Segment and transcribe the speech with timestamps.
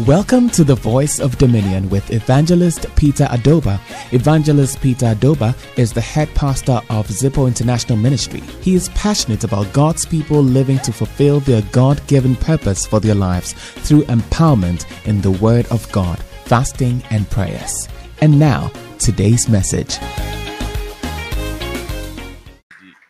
[0.00, 3.78] Welcome to the Voice of Dominion with Evangelist Peter Adobah.
[4.14, 8.40] Evangelist Peter Adobah is the head pastor of Zipo International Ministry.
[8.62, 13.14] He is passionate about God's people living to fulfill their God given purpose for their
[13.14, 17.86] lives through empowerment in the Word of God, fasting, and prayers.
[18.22, 19.98] And now, today's message.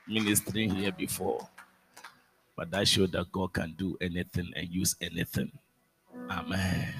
[0.08, 1.48] Ministering here before,
[2.56, 5.52] but that showed that God can do anything and use anything.
[6.38, 6.94] Amen.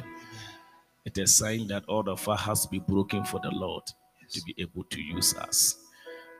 [1.04, 3.82] It is a sign that all of us has to be broken for the Lord
[4.30, 5.76] to be able to use us.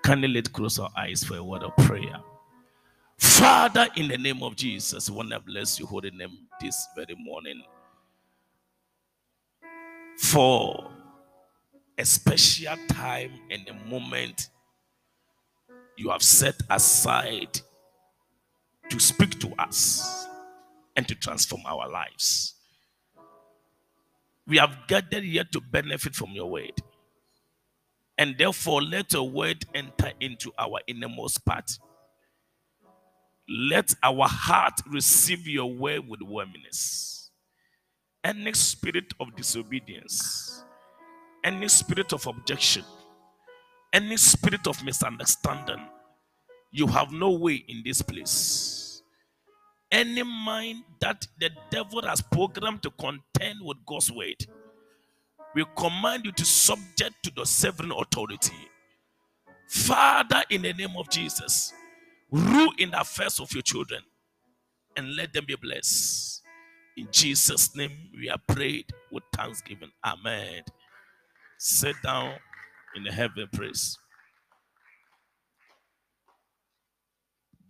[0.02, 2.20] Can we let close our eyes for a word of prayer?
[3.18, 7.14] Father, in the name of Jesus, I want to bless your holy name this very
[7.18, 7.62] morning
[10.18, 10.90] for
[11.98, 14.48] a special time and a moment
[15.96, 17.60] you have set aside
[18.88, 20.26] to speak to us
[20.96, 22.51] and to transform our lives.
[24.46, 26.82] We have gathered here to benefit from your word.
[28.18, 31.78] And therefore, let your word enter into our innermost part.
[33.48, 37.30] Let our heart receive your word with warmness.
[38.24, 40.64] Any spirit of disobedience,
[41.44, 42.84] any spirit of objection,
[43.92, 45.80] any spirit of misunderstanding,
[46.70, 48.81] you have no way in this place.
[49.92, 54.46] Any mind that the devil has programmed to contend with God's word,
[55.54, 58.56] we command you to subject to the sovereign authority.
[59.68, 61.74] Father, in the name of Jesus,
[62.30, 64.00] rule in the affairs of your children
[64.96, 66.42] and let them be blessed.
[66.96, 69.90] In Jesus' name, we are prayed with thanksgiving.
[70.04, 70.62] Amen.
[71.58, 72.34] Sit down
[72.96, 73.98] in the heaven praise.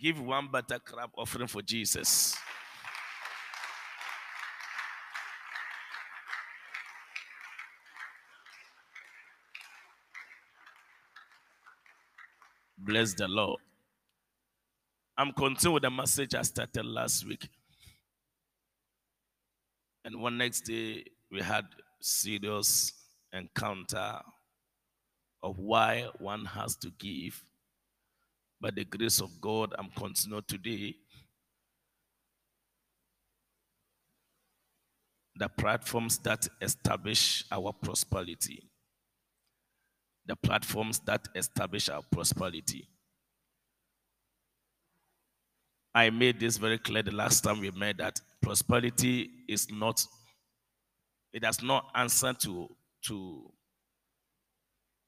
[0.02, 2.36] Give one buttercup offering for Jesus.
[12.76, 13.60] Bless the Lord.
[15.16, 17.48] I'm continuing with the message I started last week.
[20.04, 21.64] And one next day, we had
[22.00, 22.92] serious
[23.32, 24.20] encounter
[25.44, 27.44] of why one has to give.
[28.62, 30.94] By the grace of God, I'm continuing today.
[35.34, 38.62] The platforms that establish our prosperity.
[40.26, 42.86] The platforms that establish our prosperity.
[45.92, 50.06] I made this very clear the last time we met that prosperity is not,
[51.32, 52.68] it does not answer to
[53.06, 53.50] to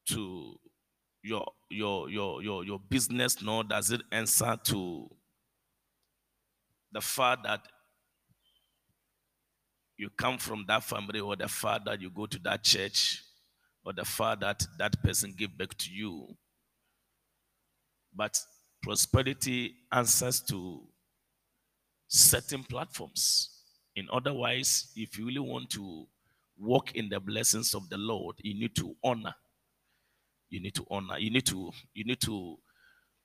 [0.08, 0.58] to
[1.24, 5.10] your your your your your business, nor does it answer to
[6.92, 7.60] the fact that
[9.96, 13.22] you come from that family or the fact that you go to that church
[13.84, 16.28] or the fact that that person gave back to you.
[18.14, 18.38] But
[18.82, 20.82] prosperity answers to
[22.06, 23.48] certain platforms.
[23.96, 26.06] In otherwise, if you really want to
[26.58, 29.34] walk in the blessings of the Lord, you need to honor.
[30.54, 31.18] You need to honor.
[31.18, 32.56] You need to you need to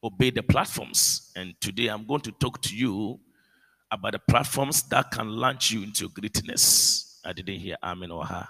[0.04, 1.32] obey the platforms.
[1.36, 3.20] And today I'm going to talk to you
[3.92, 7.22] about the platforms that can launch you into greatness.
[7.24, 8.48] I didn't hear Amen or her.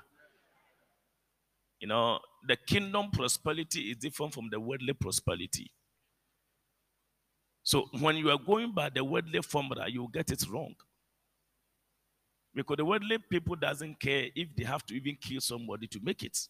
[1.81, 5.69] You know, the kingdom prosperity is different from the worldly prosperity.
[7.63, 10.73] So when you are going by the worldly formula, you get it wrong.
[12.55, 16.23] Because the worldly people doesn't care if they have to even kill somebody to make
[16.23, 16.47] it.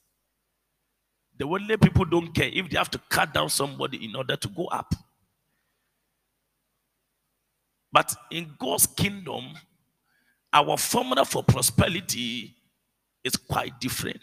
[1.40, 4.48] The worldly people don't care if they have to cut down somebody in order to
[4.50, 4.94] go up.
[7.92, 9.46] But in God's kingdom,
[10.52, 12.56] our formula for prosperity
[13.24, 14.20] is quite different.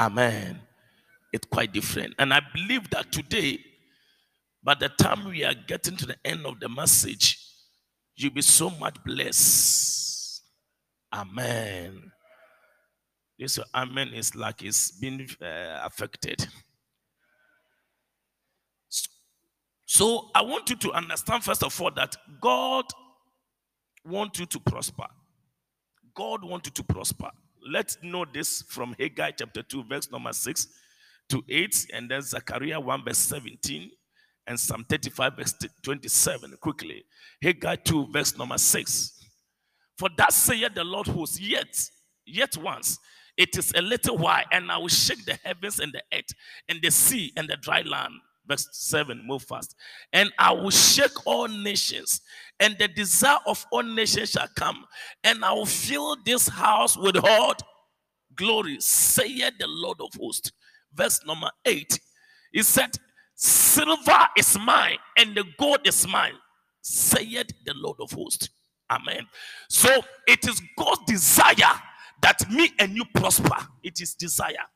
[0.00, 0.60] Amen.
[1.32, 2.14] It's quite different.
[2.18, 3.58] And I believe that today,
[4.62, 7.38] by the time we are getting to the end of the message,
[8.16, 10.42] you'll be so much blessed.
[11.12, 12.12] Amen.
[13.38, 16.46] This amen is like it's been uh, affected.
[19.86, 22.84] So I want you to understand, first of all, that God
[24.04, 25.06] wants you to prosper.
[26.14, 27.30] God wants you to prosper.
[27.70, 30.66] Let's know this from Haggai chapter 2, verse number 6
[31.30, 33.90] to 8, and then Zechariah 1, verse 17,
[34.46, 36.56] and Psalm 35, verse 27.
[36.60, 37.04] Quickly.
[37.40, 39.12] Haggai 2, verse number 6.
[39.96, 41.88] For that saith the Lord hosts, yet,
[42.26, 42.98] yet once,
[43.38, 46.32] it is a little while, and I will shake the heavens and the earth,
[46.68, 48.14] and the sea and the dry land.
[48.46, 49.76] Verse 7, move fast.
[50.12, 52.20] And I will shake all nations,
[52.58, 54.84] and the desire of all nations shall come,
[55.22, 57.62] and I will fill this house with hot
[58.34, 60.50] glory, saith the Lord of hosts.
[60.92, 62.00] Verse number eight.
[62.52, 62.90] He said,
[63.36, 66.34] Silver is mine, and the gold is mine,
[66.82, 68.48] saith the Lord of hosts.
[68.90, 69.28] Amen.
[69.68, 69.90] So
[70.26, 71.54] it is God's desire
[72.22, 73.56] that me and you prosper.
[73.82, 74.66] It is desire.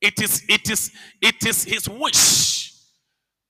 [0.00, 2.72] It is, it is, it is his wish.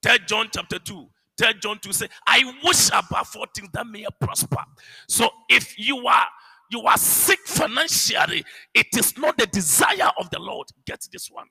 [0.02, 1.06] Third John chapter 2.
[1.38, 4.64] Third John 2 say, I wish above all things that may prosper.
[5.08, 6.26] So if you are
[6.70, 8.44] you are sick financially,
[8.74, 10.68] it is not the desire of the Lord.
[10.86, 11.46] Get this one.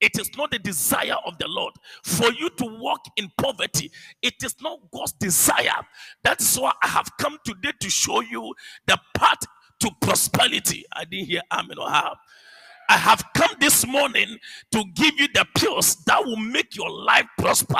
[0.00, 3.90] It is not the desire of the Lord for you to walk in poverty.
[4.20, 5.86] It is not God's desire.
[6.24, 8.54] That's why I have come today to show you
[8.86, 9.38] the path
[9.82, 10.84] to prosperity.
[10.92, 11.88] I didn't hear amen or.
[11.88, 14.38] I have come this morning
[14.72, 17.78] to give you the pills that will make your life prosper.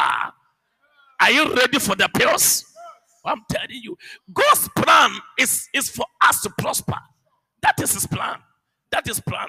[1.21, 2.65] Are you ready for the pills?
[3.25, 3.97] I'm telling you,
[4.33, 6.99] God's plan is, is for us to prosper.
[7.63, 8.39] That is his plan.
[8.91, 9.49] That is plan.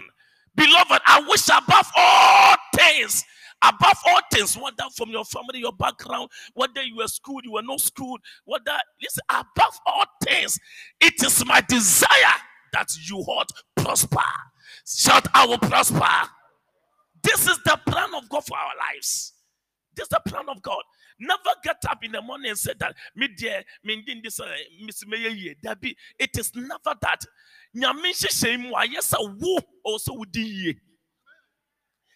[0.56, 3.24] Beloved, I wish above all things,
[3.64, 7.62] above all things, whether from your family, your background, whether you were schooled, you were
[7.64, 10.60] not schooled, whether, listen, above all things,
[11.00, 12.08] it is my desire
[12.74, 14.20] that you ought prosper.
[14.86, 16.30] Shout, I will prosper.
[17.22, 19.34] This is the plan of God for our lives.
[19.96, 20.82] This is the plan of God.
[21.20, 24.46] Never get up in the morning and say that me dear, me this, uh,
[24.84, 25.56] miss me
[26.20, 27.22] It is never that
[27.76, 30.80] nyame nhyehyɛ mu ayɛ sɛ wo ɔwɔ sɛ wodi yie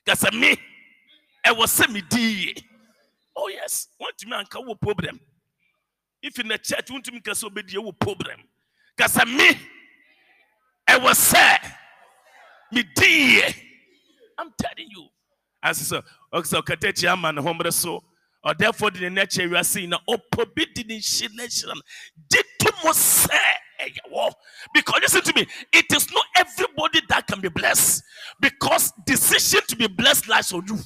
[0.08, 0.58] kasa me.
[1.46, 2.54] Ɛwɔ sɛ medi yie
[3.36, 3.88] oh yes.
[4.02, 5.20] Wɔntumi anka wɔ problem.
[6.22, 8.40] If in the church wontumi ka sɛ obɛdie wɔ problem.
[8.98, 9.50] Kasa me.
[10.88, 11.74] Ɛwɔ sɛ
[12.72, 13.56] medi yie
[14.38, 15.08] i'm telling you.
[15.64, 18.04] Asɛ sɛ ɔkasa ɔkata akyi ama ne ho so
[18.54, 22.74] ɔdɛfoɔ de ne n'akyɛ wiase yi na ɔpɔ bi de ne to
[24.74, 28.04] because listen to me, it is not everybody that can be blessed.
[28.40, 30.78] Because decision to be blessed lies on you.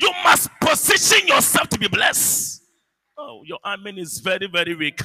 [0.00, 2.62] You must position yourself to be blessed.
[3.16, 5.00] Oh, your amen is very, very weak.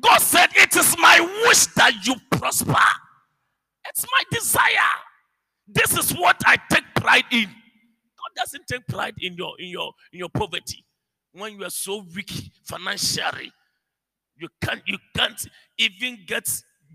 [0.00, 2.74] God said, It is my wish that you prosper.
[3.88, 5.05] It's my desire.
[5.66, 7.46] This is what I take pride in.
[7.46, 10.86] God doesn't take pride in your in your in your poverty
[11.36, 12.30] when you are so weak
[12.64, 13.52] financially,
[14.36, 15.46] you can't you can't
[15.78, 16.48] even get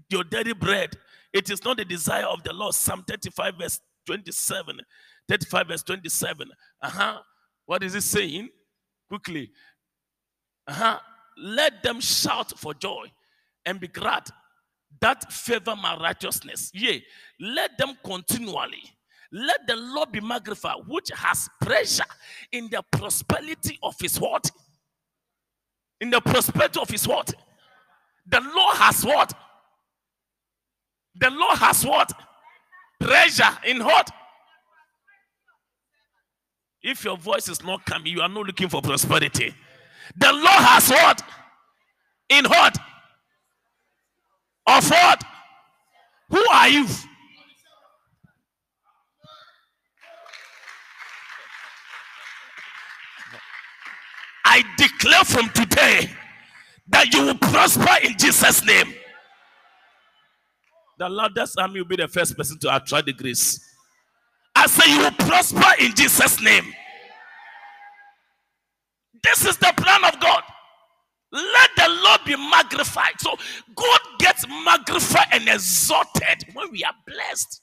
[0.09, 0.97] your daily bread.
[1.33, 2.73] It is not the desire of the Lord.
[2.73, 4.79] Psalm 35, verse 27.
[5.29, 6.49] 35, verse 27.
[6.81, 7.19] Uh-huh.
[7.65, 8.49] What is it saying?
[9.07, 9.51] Quickly.
[10.67, 10.99] Uh-huh.
[11.37, 13.05] Let them shout for joy
[13.65, 14.23] and be glad
[14.99, 16.71] that favor my righteousness.
[16.73, 17.03] Yea,
[17.39, 18.83] let them continually
[19.31, 22.03] let the Lord be magnified, which has pleasure
[22.51, 24.51] in the prosperity of his what?
[26.01, 27.33] In the prosperity of his what?
[28.27, 29.33] The Lord has what?
[31.15, 32.11] The Lord has what?
[32.99, 34.09] Pleasure in what?
[36.83, 39.53] If your voice is not coming, you are not looking for prosperity.
[40.17, 41.21] The Lord has what?
[42.29, 42.77] In what?
[44.67, 45.23] Of what?
[46.29, 46.87] Who are you?
[54.45, 56.11] I declare from today
[56.89, 58.93] that you will prosper in Jesus' name.
[60.99, 63.59] The loudest army will be the first person to attract the grace.
[64.53, 66.65] I say you will prosper in Jesus' name.
[69.23, 70.43] This is the plan of God.
[71.31, 73.13] Let the Lord be magnified.
[73.19, 73.35] So
[73.75, 77.61] God gets magnified and exalted when we are blessed.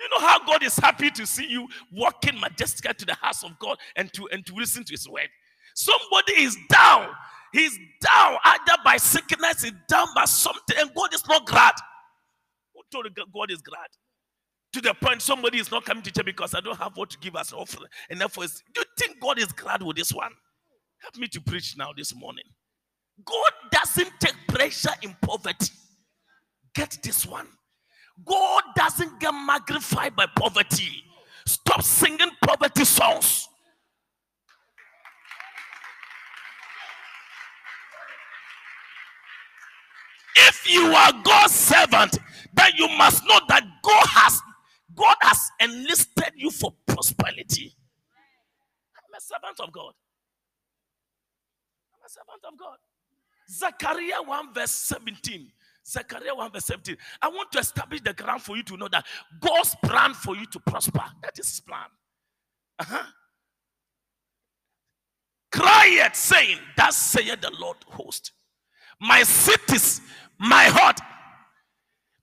[0.00, 3.58] You know how God is happy to see you walking majestically to the house of
[3.58, 5.28] God and to and to listen to his word.
[5.74, 7.08] Somebody is down.
[7.52, 11.72] He's down either by sickness, he's down by something, and God is not glad.
[12.74, 13.88] Who told God is glad?
[14.74, 17.18] To the point somebody is not coming to church because I don't have what to
[17.18, 17.88] give as offering.
[18.10, 20.32] And therefore, do you think God is glad with this one?
[21.00, 22.44] Help me to preach now this morning.
[23.24, 25.72] God doesn't take pressure in poverty.
[26.74, 27.46] Get this one.
[28.24, 31.04] God doesn't get magnified by poverty.
[31.46, 33.48] Stop singing poverty songs.
[40.36, 42.18] If you are God's servant,
[42.54, 44.40] then you must know that God has
[44.94, 47.74] God has enlisted you for prosperity.
[48.96, 49.92] I'm a servant of God.
[52.08, 52.78] A servant of God.
[53.50, 55.52] Zechariah 1 verse 17.
[55.86, 56.96] Zechariah 1 verse 17.
[57.20, 59.04] I want to establish the ground for you to know that
[59.40, 61.04] God's plan for you to prosper.
[61.22, 61.86] That is his plan.
[62.78, 63.04] Uh-huh.
[65.52, 68.32] Cry it, saying, Thus saith the Lord host.
[69.00, 70.00] My cities,
[70.38, 71.00] my heart,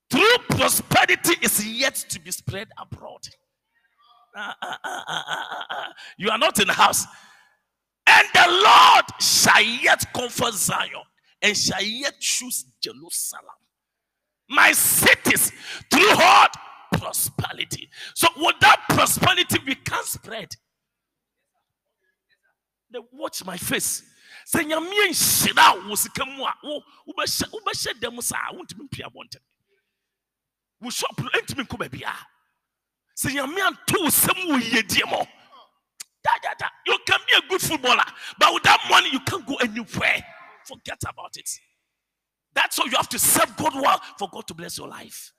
[0.10, 3.22] true prosperity is yet to be spread abroad.
[4.36, 5.86] Uh, uh, uh,
[6.18, 7.06] you are not in the house.
[8.16, 11.04] And the Lord shall yet comfort Zion
[11.42, 13.44] and shall yet choose Jerusalem.
[14.50, 15.52] My cities
[15.92, 16.52] through hard
[16.94, 17.90] prosperity.
[18.14, 20.56] So without prosperity, we can't spread.
[22.92, 24.04] They watch my face.
[24.46, 29.42] sɛ nyame nhyira wo sika mu a wo wobɛhyɛ wobɛhyɛ dɛm saa wontumi mpia bɔntɛm
[30.82, 32.14] wo shop no ɛntumi nkɔ baabia
[33.18, 35.28] sɛ nyame anto wo sɛm wɔ yiedie mɔ
[36.26, 38.04] da da da you can be a good footballer
[38.40, 40.26] but without money you can't go anywhere
[40.66, 41.50] forget about it
[42.56, 45.32] that's why you have to serve God well for God to bless your life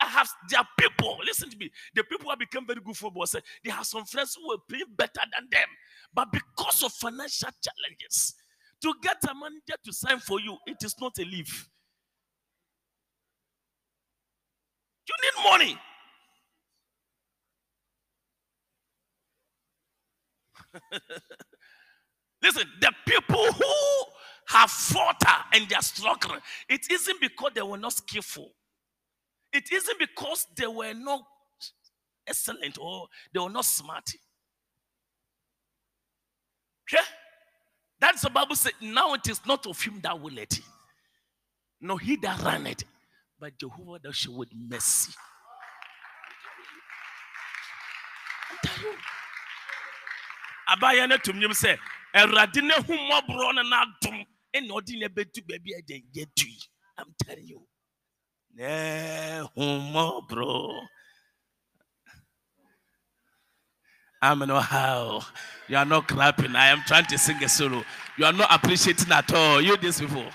[0.00, 1.70] I have there are people, listen to me.
[1.94, 4.52] The people who have become very good footballers, eh, say they have some friends who
[4.52, 5.66] are playing better than them.
[6.14, 8.34] But because of financial challenges,
[8.82, 11.68] to get a manager to sign for you, it is not a leave.
[15.08, 15.78] You need money.
[22.42, 23.74] Listen, the people who
[24.48, 25.22] have fought
[25.52, 28.52] and they are struggling, it isn't because they were not skillful.
[29.52, 31.22] It isn't because they were not
[32.26, 34.08] excellent or they were not smart.
[36.92, 37.00] Yeah?
[38.00, 40.64] That's the Bible said, now it is not of him that will let it,
[41.80, 42.84] no he that ran it,
[43.40, 45.12] but Jehovah that showed mercy.
[50.68, 51.78] Abaayewa no sɛ
[52.62, 52.74] no
[53.52, 56.26] no n'adom ɛna ɔde no bɛdu baabi a
[56.98, 57.66] i'm telling you
[58.54, 60.88] ne hu mmɔborɔ
[64.20, 65.20] I'm know how
[65.68, 66.56] you are not clapping.
[66.56, 67.84] I am trying to sing a solo.
[68.16, 69.60] You are not appreciating at all.
[69.60, 70.28] You this before.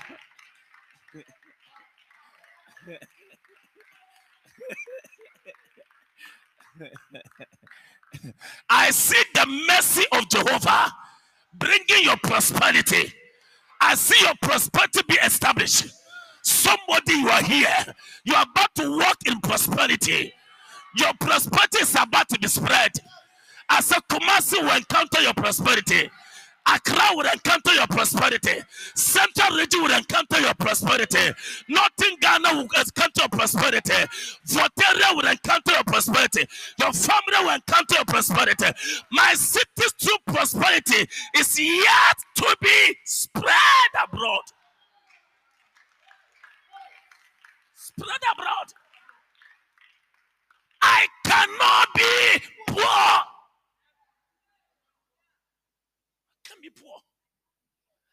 [8.70, 10.92] I see the mercy of Jehovah
[11.54, 13.12] bringing your prosperity.
[13.80, 15.86] I see your prosperity be established.
[16.42, 17.94] Somebody, you are here.
[18.24, 20.32] You are about to walk in prosperity.
[20.96, 22.92] Your prosperity is about to be spread.
[23.70, 26.10] As a Kumasi will encounter your prosperity.
[26.68, 28.62] Accra will encounter your prosperity.
[28.94, 31.34] Central region will encounter your prosperity.
[31.68, 33.94] Northern Ghana will encounter your prosperity.
[34.48, 36.46] Voteria will encounter your prosperity.
[36.80, 38.66] Your family will encounter your prosperity.
[39.12, 44.42] My city's true prosperity is yet to be spread abroad.
[47.76, 48.68] Spread abroad.
[50.82, 53.33] I cannot be poor.
[56.80, 56.94] Poor.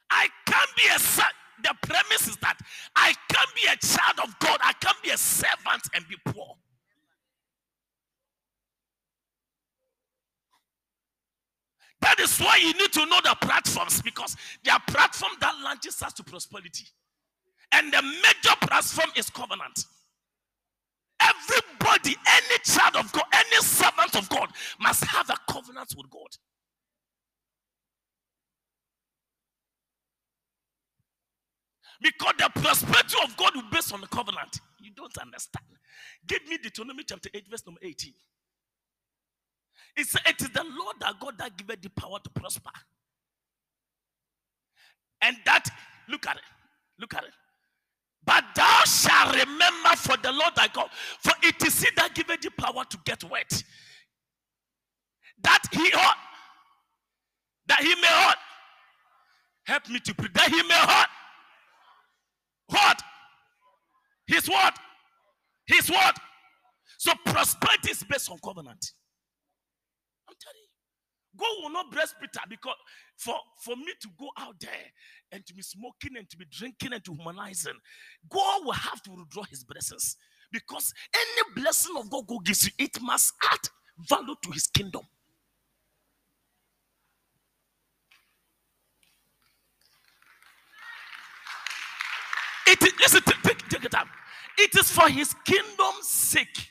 [0.10, 1.26] I can't be a son.
[1.64, 2.58] The premise is that
[2.96, 4.60] I can't be a child of God.
[4.64, 6.56] I can't be a servant and be poor.
[12.02, 16.14] That is why you need to know the platforms because there are that launches us
[16.14, 16.86] to prosperity.
[17.72, 19.86] And the major platform is covenant.
[21.22, 24.50] Everybody, any child of God, any servant of God
[24.80, 26.28] must have a covenant with God.
[32.02, 34.60] Because the prosperity of God is based on the covenant.
[34.80, 35.66] You don't understand.
[36.28, 38.14] Give me Deuteronomy chapter 8, verse number 18.
[39.98, 42.72] It says, It is the Lord that God that giveth the power to prosper.
[45.22, 45.70] And that,
[46.10, 46.44] look at it,
[47.00, 47.34] look at it.
[48.26, 50.90] But thou shalt remember for the Lord thy God,
[51.20, 53.64] for it is he that giveth the power to get wet.
[55.44, 56.18] That he ought,
[57.68, 58.38] that he may ought.
[59.66, 60.30] Help me to pray.
[60.34, 61.10] That he may ought
[62.72, 63.02] what?
[64.28, 64.78] His what?
[65.68, 66.18] His what?
[66.98, 68.94] So prosperity is based on covenant.
[70.30, 70.68] I'm telling you.
[71.38, 72.76] God will not bless Peter because
[73.18, 74.92] for, for me to go out there
[75.32, 77.76] and to be smoking and to be drinking and to humanizing,
[78.30, 80.18] God will have to withdraw his blessings.
[80.52, 83.60] Because any blessing of God God gives you, it must add
[84.10, 85.04] value to his kingdom.
[92.84, 94.10] it, listen, take, take your time.
[94.58, 96.70] It is for his kingdom's sake.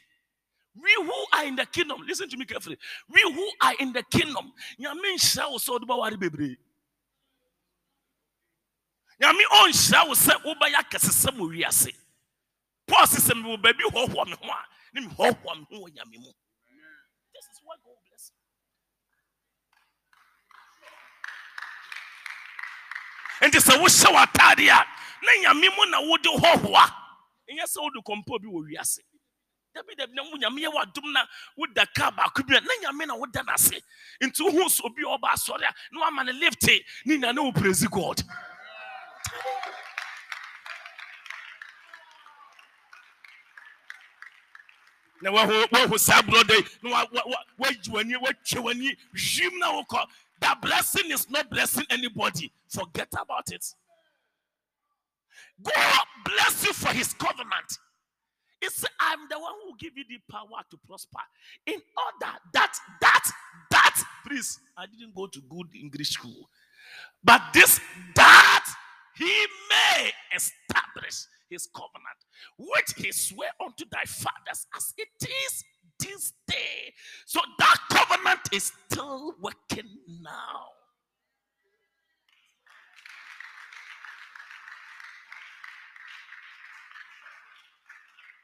[0.80, 2.78] We who are in the kingdom, listen to me carefully.
[3.12, 5.86] We who are in the kingdom, Yamin shall so do.
[5.86, 6.56] Yamin
[9.62, 10.32] on shall say,
[11.70, 11.92] say.
[13.32, 14.38] And will baby ho one one,
[14.94, 15.66] Nim ho one.
[15.70, 15.84] This
[17.44, 18.32] is what God bless.
[23.42, 26.84] And this is na nyame mu na wode hɔhoa
[27.50, 29.00] ɛnyɛ sɛ wode kɔmpɔ bi wɔ wiase.
[29.74, 33.14] Dabi dabi na mu nyame yɛ wadom na woda kaa baako bi na nyame na
[33.14, 33.80] woda n'ase.
[34.22, 37.40] Nti wohu sɛ obi a ɔba asɔre a na wama no lifte ne nyina ne
[37.40, 38.22] wo praise god.
[45.22, 49.82] Na wahu saa brɔda yi na wa wa wa wagyi w'ani watwa w'ani hwim na
[49.82, 50.06] wokɔ.
[50.40, 52.50] That blessing is not blessing anybody.
[52.68, 53.74] Forget about it
[55.62, 57.78] god bless you for his covenant
[58.60, 61.20] he said i'm the one who give you the power to prosper
[61.66, 63.30] in order that that
[63.70, 66.48] that please i didn't go to good english school
[67.22, 67.80] but this
[68.14, 68.66] that
[69.16, 72.18] he may establish his covenant,
[72.56, 75.64] which he swore unto thy fathers as it is
[75.98, 76.94] this day.
[77.26, 79.90] So that covenant is still working
[80.22, 80.68] now.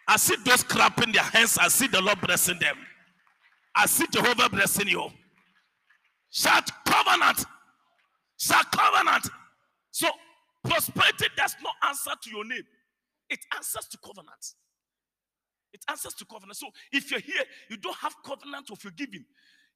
[0.08, 1.58] I see those clapping their hands.
[1.58, 2.76] I see the Lord blessing them.
[3.74, 5.10] I see Jehovah blessing you.
[6.30, 7.44] Shout covenant.
[8.38, 9.28] Shout covenant.
[9.90, 10.08] So
[10.64, 12.62] prosperity does not answer to your name.
[13.28, 14.54] It answers to covenant.
[15.72, 16.56] It answers to covenant.
[16.56, 19.24] So if you're here, you don't have covenant of your giving.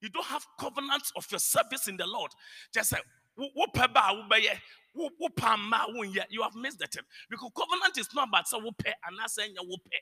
[0.00, 2.30] You don't have covenant of your service in the Lord.
[2.72, 2.98] Just say,
[3.36, 3.50] you
[6.42, 7.04] have missed the term.
[7.28, 9.98] Because covenant is not about say and not saying you pay.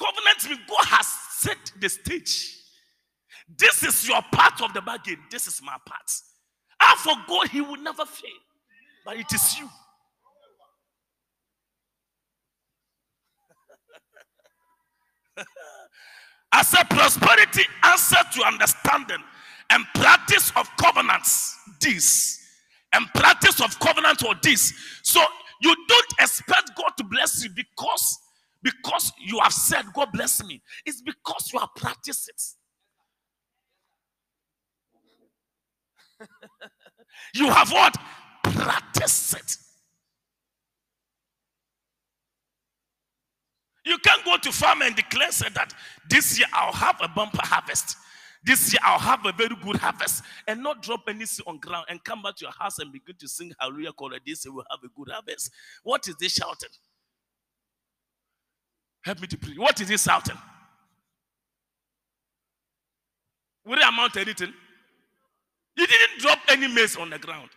[0.00, 1.06] Covenant means God has
[1.38, 2.56] set the stage.
[3.56, 5.18] This is your part of the bargain.
[5.30, 6.12] This is my part.
[6.80, 8.30] I for God, He will never fail.
[9.04, 9.68] But it is you.
[16.52, 19.22] I said prosperity answer to understanding
[19.70, 21.56] and practice of covenants.
[21.80, 22.38] This
[22.92, 24.72] and practice of covenant or this.
[25.02, 25.22] So
[25.60, 28.18] you don't expect God to bless you because
[28.62, 30.62] because you have said God bless me.
[30.84, 32.42] It's because you have practiced it.
[37.34, 37.96] you have what?
[38.42, 39.56] Practiced it.
[43.84, 45.72] You can't go to farm and declare say that
[46.10, 47.96] this year I'll have a bumper harvest.
[48.44, 52.02] This year I'll have a very good harvest and not drop anything on ground and
[52.04, 54.80] come back to your house and begin to sing hallelujah call this year we'll have
[54.84, 55.50] a good harvest.
[55.84, 56.68] What is this shouting?
[59.08, 59.54] Help me to pray.
[59.56, 60.36] What is this shouting?
[63.64, 64.52] Will it amount to anything?
[65.78, 67.48] You didn't drop any maize on the ground.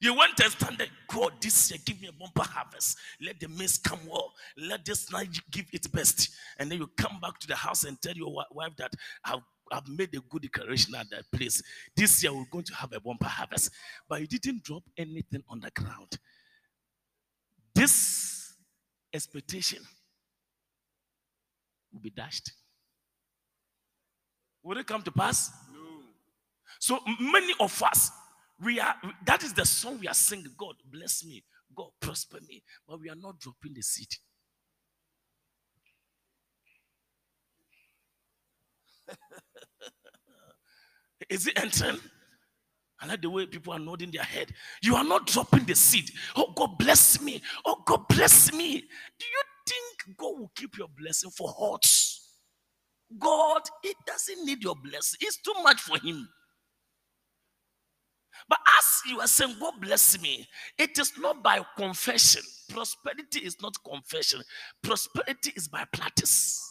[0.00, 2.96] You went and standed, God, this year give me a bumper harvest.
[3.20, 4.32] Let the maize come well.
[4.56, 6.30] Let this night give its best.
[6.58, 8.94] And then you come back to the house and tell your wife that
[9.26, 11.62] I've, I've made a good declaration at that place.
[11.94, 13.72] This year we're going to have a bumper harvest.
[14.08, 16.16] But you didn't drop anything on the ground.
[17.74, 18.54] This
[19.12, 19.80] expectation
[21.96, 22.52] will be dashed.
[24.62, 25.50] Will it come to pass?
[25.72, 25.80] No.
[26.78, 28.10] So many of us
[28.62, 30.52] we are that is the song we are singing.
[30.56, 34.08] God bless me, God prosper me, but we are not dropping the seed.
[41.28, 42.00] is it entering?
[42.98, 44.54] I like the way people are nodding their head.
[44.82, 46.10] You are not dropping the seed.
[46.34, 47.42] Oh, God bless me.
[47.66, 48.80] Oh, God bless me.
[48.80, 52.36] Do you think God will keep your blessing for hearts.
[53.18, 55.18] God, He doesn't need your blessing.
[55.22, 56.28] It's too much for Him.
[58.48, 60.46] But as you are saying, God bless me,
[60.78, 62.42] it is not by confession.
[62.68, 64.42] Prosperity is not confession,
[64.82, 66.65] prosperity is by practice.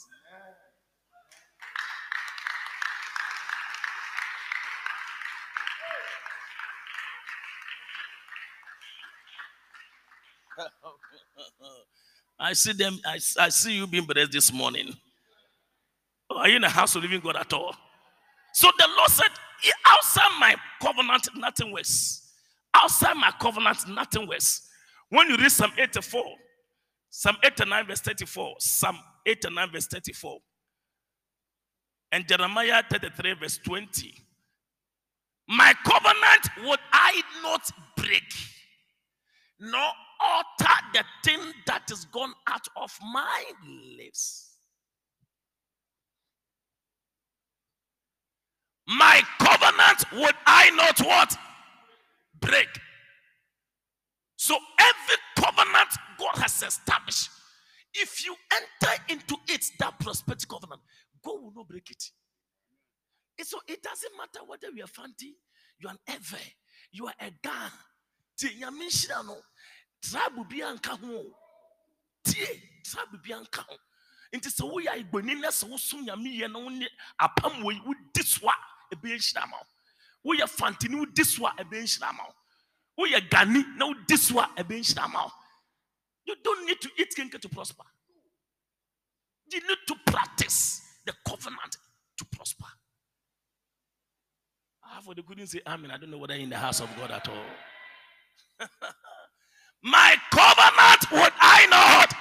[12.39, 14.93] I see them, I, I see you being blessed this morning.
[16.29, 17.75] Oh, are you in a house of living God at all?
[18.53, 19.29] So the Lord said,
[19.85, 22.31] outside my covenant, nothing works.
[22.73, 24.67] Outside my covenant, nothing works.
[25.09, 26.23] When you read Psalm 84,
[27.09, 30.37] Psalm 89, verse 34, Psalm 89, verse 34,
[32.11, 34.13] and Jeremiah 33, verse 20,
[35.47, 38.23] my covenant would I not break,
[39.59, 43.43] nor alter the thing that is gone out of my
[43.97, 44.51] lips.
[48.87, 51.37] My covenant would I not what?
[52.39, 52.67] Break.
[54.35, 57.29] So every covenant God has established,
[57.93, 60.81] if you enter into it, that prosperity covenant,
[61.23, 62.03] God will not break it.
[63.43, 65.35] So it doesn't matter whether you are fancy,
[65.79, 66.41] you are an ever,
[66.91, 67.69] you are a guy
[70.09, 71.25] tribe bi anka ho.
[72.23, 72.47] Tie
[72.83, 73.77] tribe bi anka ho.
[74.33, 76.87] Nti sɛ woyɛ agbani na sɛ wosom nyame yɛ na wone
[77.19, 77.79] apam wɔ yi
[78.47, 79.67] a ɛbɛyɛ nhyira ma wo.
[80.33, 82.33] Woyɛ fantini wodi so a ɛbɛyɛ nhyira wo.
[83.05, 85.31] Woyɛ gani na wodi so a ɛbɛyɛ nhyira
[86.25, 87.83] you don't need to eat kenke to prosper.
[89.51, 91.77] You need to practice the covenant
[92.17, 92.65] to prosper.
[94.83, 95.91] Ah, for they couldn't say amen.
[95.91, 97.45] I don't know whether in the house of God at all.
[99.85, 102.11] My covenant would I not.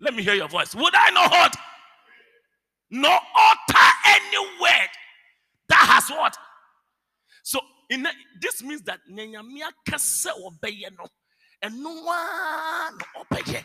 [0.00, 0.74] Let me hear your voice.
[0.74, 1.54] Would I not hurt?
[2.90, 4.88] No utter any word
[5.68, 6.38] that has what?
[7.42, 8.06] So in
[8.40, 11.04] this means that nyanyamia kase obeye no
[11.60, 13.62] and no one obeye.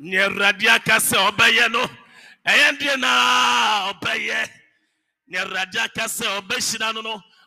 [0.00, 1.86] Nyeradia kase obeye no
[2.46, 4.48] ɛyɛ na ɔbɛyɛ
[5.30, 7.22] nyeradia ɔbɛhyira no no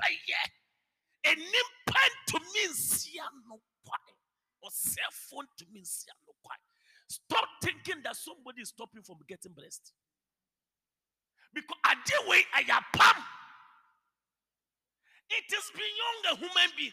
[0.00, 0.42] ɔbɛyɛ.
[1.36, 4.14] Nnipa ntumi nsia no kwae
[4.64, 6.56] ɔsɛfo ntumi nsia no kwae
[7.08, 9.92] stop thinking that somebody is stopping from getting blessed.
[11.52, 13.24] Because ade wei ɛyɛ apam.
[15.30, 16.92] It is beyond a human being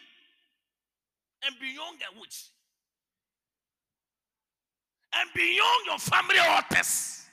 [1.44, 2.50] and beyond a witch
[5.14, 7.27] and beyond your family or test.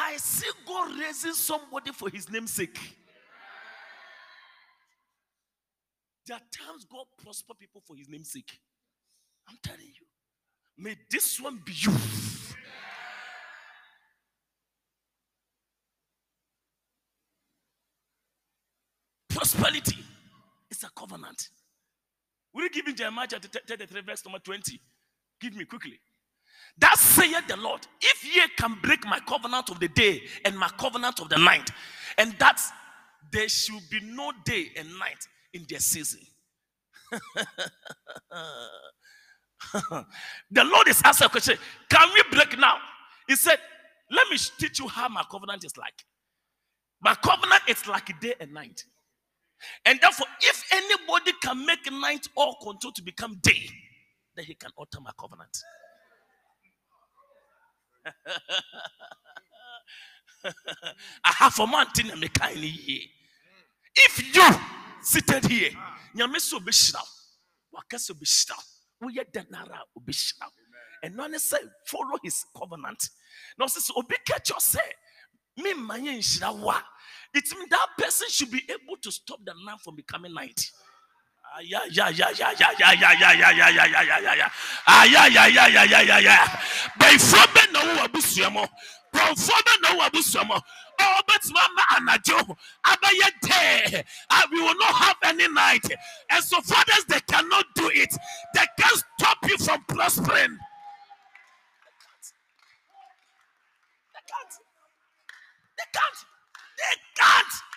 [0.00, 2.78] I see God raising somebody for his name's sake.
[6.24, 8.60] There are times God prosper people for his name's sake.
[9.48, 10.06] I'm telling you.
[10.76, 11.92] May this one be you.
[19.28, 19.98] Prosperity
[20.70, 21.48] is a covenant.
[22.52, 24.80] Will you give me Jeremiah chapter 33, verse number 20?
[25.40, 25.98] Give me quickly.
[26.80, 30.68] That saith the Lord, if ye can break my covenant of the day and my
[30.78, 31.70] covenant of the night,
[32.16, 32.60] and that
[33.32, 36.20] there should be no day and night in their season.
[40.50, 42.76] the Lord is asking a question Can we break now?
[43.26, 43.58] He said,
[44.10, 46.04] Let me teach you how my covenant is like.
[47.00, 48.84] My covenant is like day and night.
[49.84, 53.68] And therefore, if anybody can make night or control to become day,
[54.36, 55.56] then he can alter my covenant.
[61.24, 63.02] I have a man in make here.
[63.96, 64.44] If you
[65.02, 65.70] seated here,
[66.16, 67.00] Nyameso Bishra,
[67.74, 68.54] Wakaso Bishra,
[69.02, 70.46] Uya denara Ubishra,
[71.02, 73.08] and none say follow his covenant.
[73.58, 75.62] No, says Obi catch your say, eh?
[75.62, 76.80] me mayen shrawa.
[77.34, 80.54] It means that person should be able to stop the man from becoming 90
[81.62, 84.48] yeah, yeah, yeah, yeah, yeah, yeah, yeah, yeah, yeah, yeah, yeah, yeah.
[84.86, 86.46] Ah, yeah, yeah, yeah, yeah, yeah, yeah, yeah.
[86.98, 88.64] Bɛyifoɔ bɛ na wo wɔ abusua mu.
[89.14, 90.54] Kurɔfoɔ wo wɔ abusua mu.
[91.00, 92.56] Ɔwɔ bɛtuma ama anadwo
[92.86, 94.04] abɛyɛ dɛ.
[94.30, 95.84] Ah, we will not have any night.
[96.30, 98.14] And so fathers, they cannot do it.
[98.54, 100.58] They can't stop you from prospering.
[104.14, 104.54] They can't.
[105.78, 106.18] They can't.
[106.78, 107.67] They can't.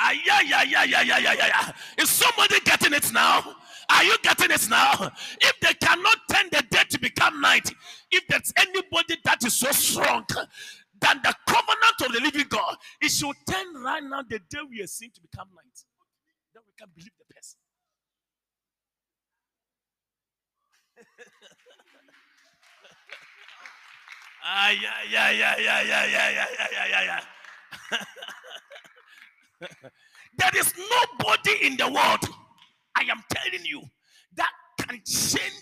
[0.00, 1.72] Ah, yeah, yeah, yeah, yeah, yeah, yeah, yeah.
[1.98, 3.56] Is somebody getting it now?
[3.90, 5.12] Are you getting it now?
[5.42, 7.70] If they cannot turn the day to become night,
[8.12, 10.26] if there's anybody that is so strong
[11.00, 14.82] than the covenant of the living God, it should turn right now the day we
[14.82, 15.84] are seeing to become night.
[16.54, 17.58] Then we can believe the person.
[24.44, 27.20] Ah, yeah, yeah, yeah, yeah, yeah, yeah, yeah, yeah, yeah.
[29.60, 32.24] There is nobody in the world,
[32.96, 33.82] I am telling you,
[34.36, 35.54] that can change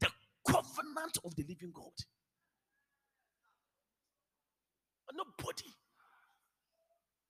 [0.00, 0.08] the
[0.46, 1.92] covenant of the living God.
[5.14, 5.64] Nobody.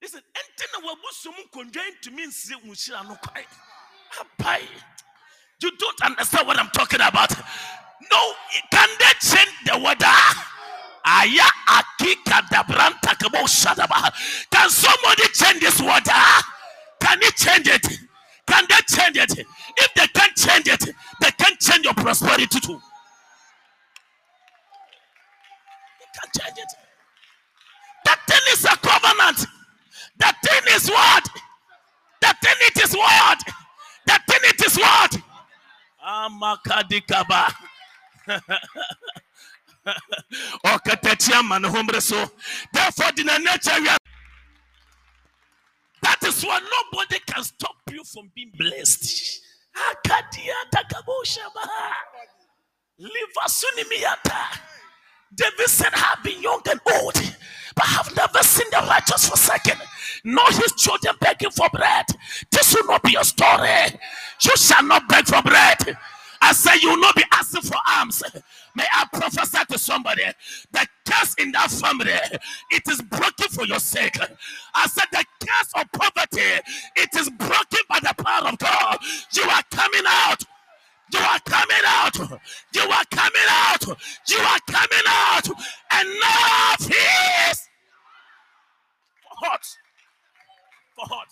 [0.01, 2.25] Listen, anything that was conjoined to me
[3.21, 3.43] kwai.
[4.21, 4.27] Abai.
[4.45, 4.59] Ah,
[5.62, 7.31] you don't understand what I'm talking about.
[8.11, 8.33] No,
[8.71, 10.07] can they change the weather?
[11.05, 14.12] Aya akika dabranta kabo shadaba.
[14.51, 16.11] Can somebody change this water?
[16.12, 16.43] Ah?
[17.01, 17.87] Can he change it?
[18.47, 19.47] Can they change it?
[19.79, 22.81] If they can't change it, they can't change your prosperity too.
[25.99, 26.73] They can't change it.
[28.05, 29.47] That thing is a covenant.
[30.19, 31.29] That thing is what?
[32.21, 33.43] That thing it is what?
[34.07, 35.17] That thing it is what?
[36.07, 37.55] Amakadikaba.
[42.73, 43.97] Therefore, in the nature
[46.03, 49.40] that is why nobody can stop you from being blessed.
[49.75, 51.95] Akadia takabosha baha.
[53.01, 54.59] Livasunimiata.
[55.35, 57.14] David said, I have been young and old,
[57.75, 59.79] but have never seen the righteous forsaken,
[60.25, 62.05] nor his children begging for bread.
[62.51, 63.99] This will not be your story.
[64.42, 65.97] You shall not beg for bread.
[66.42, 68.22] I say you will not be asking for alms.
[68.76, 70.24] May I prophesy to somebody
[70.72, 72.12] the curse in that family
[72.72, 74.18] it is broken for your sake.
[74.74, 76.42] I said the curse of poverty
[76.96, 78.98] it is broken by the power of God.
[79.35, 80.44] You are coming out.
[81.14, 82.18] You are coming out.
[82.74, 83.87] You are coming out.
[84.28, 85.48] You are coming out.
[85.48, 87.61] Enough is
[89.22, 89.66] for hot.
[90.96, 91.28] For hot.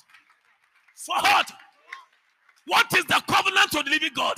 [0.96, 1.52] For hot.
[2.66, 4.36] What is the covenant of the living God?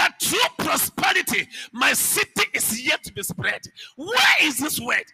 [0.00, 3.60] That true prosperity, my city is yet to be spread.
[3.96, 5.04] Where is this word?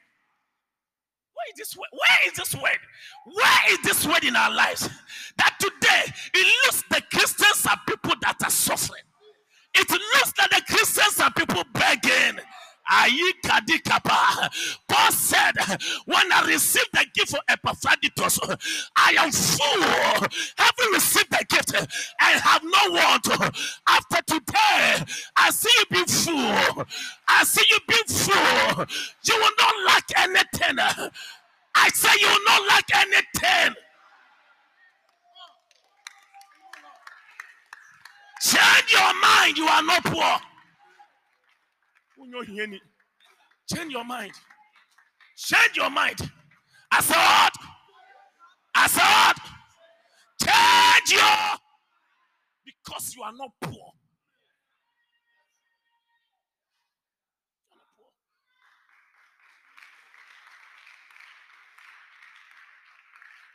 [1.34, 1.88] Where is this word?
[1.90, 2.78] Where is this word?
[3.34, 4.88] Where is this word in our lives?
[5.38, 9.02] That today it looks the Christians are people that are suffering.
[9.74, 12.38] It looks like the Christians are people begging.
[14.88, 15.52] Paul said,
[16.06, 18.38] When I received the gift of Epaphroditus,
[18.96, 20.28] I am full.
[20.58, 23.28] Having received the gift, and have no want.
[23.88, 25.04] After today,
[25.36, 26.84] I see you be full.
[27.28, 28.86] I see you be full.
[29.24, 30.78] You will not lack anything.
[31.74, 33.74] I say you will not lack anything.
[38.42, 39.58] Change your mind.
[39.58, 40.55] You are not poor.
[43.72, 44.32] Change your mind.
[45.36, 46.18] Change your mind.
[46.90, 47.54] I what?
[48.74, 49.36] I what?
[50.42, 51.58] Change your
[52.64, 53.72] because you are not poor.
[53.72, 53.78] You
[57.72, 58.10] are not poor.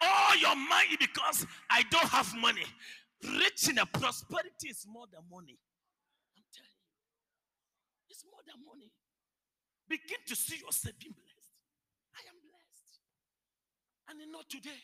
[0.03, 2.63] All your money because I don't have money.
[3.23, 5.57] Rich in a prosperity is more than money.
[6.37, 6.89] I'm telling you.
[8.09, 8.91] It's more money.
[9.89, 11.51] Begin to see yourself being blessed.
[12.15, 12.91] I am blessed.
[14.09, 14.81] And know, today,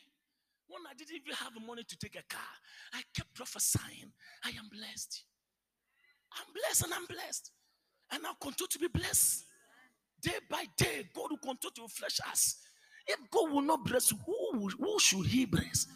[0.68, 2.54] when I didn't even have money to take a car,
[2.94, 4.12] I kept prophesying,
[4.44, 5.24] I am blessed.
[6.34, 7.52] I'm blessed and I'm blessed.
[8.12, 9.46] And I'll continue to be blessed.
[10.22, 12.58] Day by day, God will continue to refresh us.
[13.08, 15.88] If God will not bless, who, who should He bless?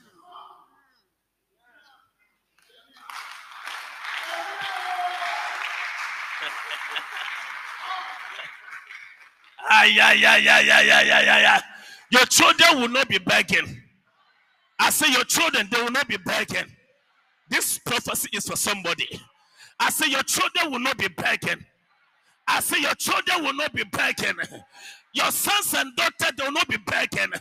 [9.69, 11.61] Ay, ay, ay, ay, ay, ay, ay, ay.
[12.11, 13.81] Your children will not be begging.
[14.79, 16.65] I say your children, they will not be begging.
[17.49, 19.07] This prophecy is for somebody.
[19.79, 21.63] I say your children will not be begging.
[22.47, 24.35] I say your children will not be begging.
[25.13, 27.31] Your sons and daughters, they will not be begging.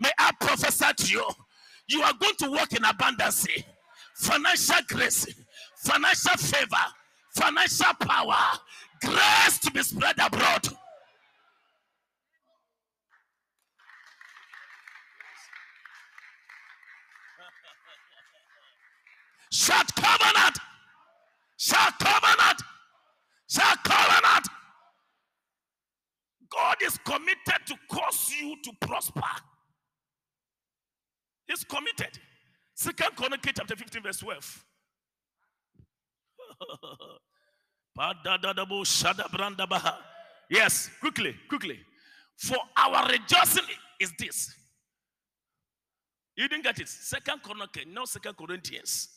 [0.00, 1.26] May I prophesy to you.
[1.88, 3.46] You are going to walk in abundance,
[4.14, 5.26] financial grace,
[5.76, 6.76] financial favor,
[7.34, 8.36] financial power,
[9.02, 10.68] grace to be spread abroad.
[19.56, 20.58] Shout covenant.
[21.56, 22.60] Shout covenant.
[23.48, 24.48] Shout covenant.
[26.50, 29.22] God is committed to cause you to prosper.
[31.48, 32.18] He's committed.
[32.74, 34.64] Second Chronicles chapter 15, verse 12.
[40.50, 41.80] Yes, quickly, quickly.
[42.36, 43.64] For our rejoicing
[44.00, 44.54] is this.
[46.36, 46.88] You didn't get it.
[46.88, 49.08] Second Chronicles, no Second Corinthians.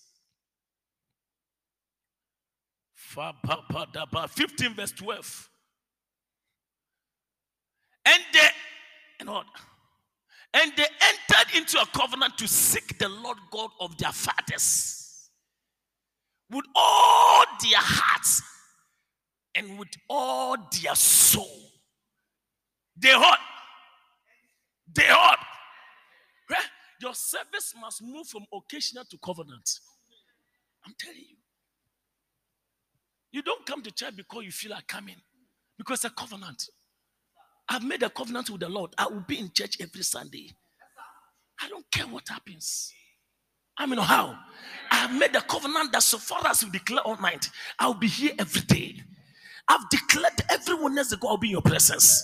[2.93, 2.98] Fa- pa- pa- da- ba.
[3.09, 5.49] 15 verse 12.
[8.05, 8.47] And they
[9.19, 9.45] and what?
[10.53, 15.29] And they entered into a covenant to seek the Lord God of their fathers
[16.49, 18.41] with all their hearts
[19.53, 21.71] and with all their soul.
[22.97, 23.37] They heard.
[24.93, 25.37] They heard.
[27.01, 29.79] Your service must move from occasional to covenant.
[30.85, 31.38] I'm telling you.
[33.31, 35.15] You don't come to church because you feel like coming,
[35.77, 36.63] because a covenant.
[37.69, 38.93] I've made a covenant with the Lord.
[38.97, 40.51] I will be in church every Sunday.
[41.61, 42.91] I don't care what happens.
[43.77, 44.37] I mean, how?
[44.91, 48.07] I have made a covenant that so far as you declare all night, I'll be
[48.07, 48.95] here every day.
[49.67, 52.23] I've declared everyone else God will be in your presence.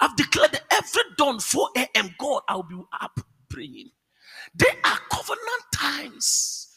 [0.00, 2.14] I've declared every dawn 4 a.m.
[2.18, 3.90] God, I'll be up praying.
[4.54, 6.67] They are covenant times.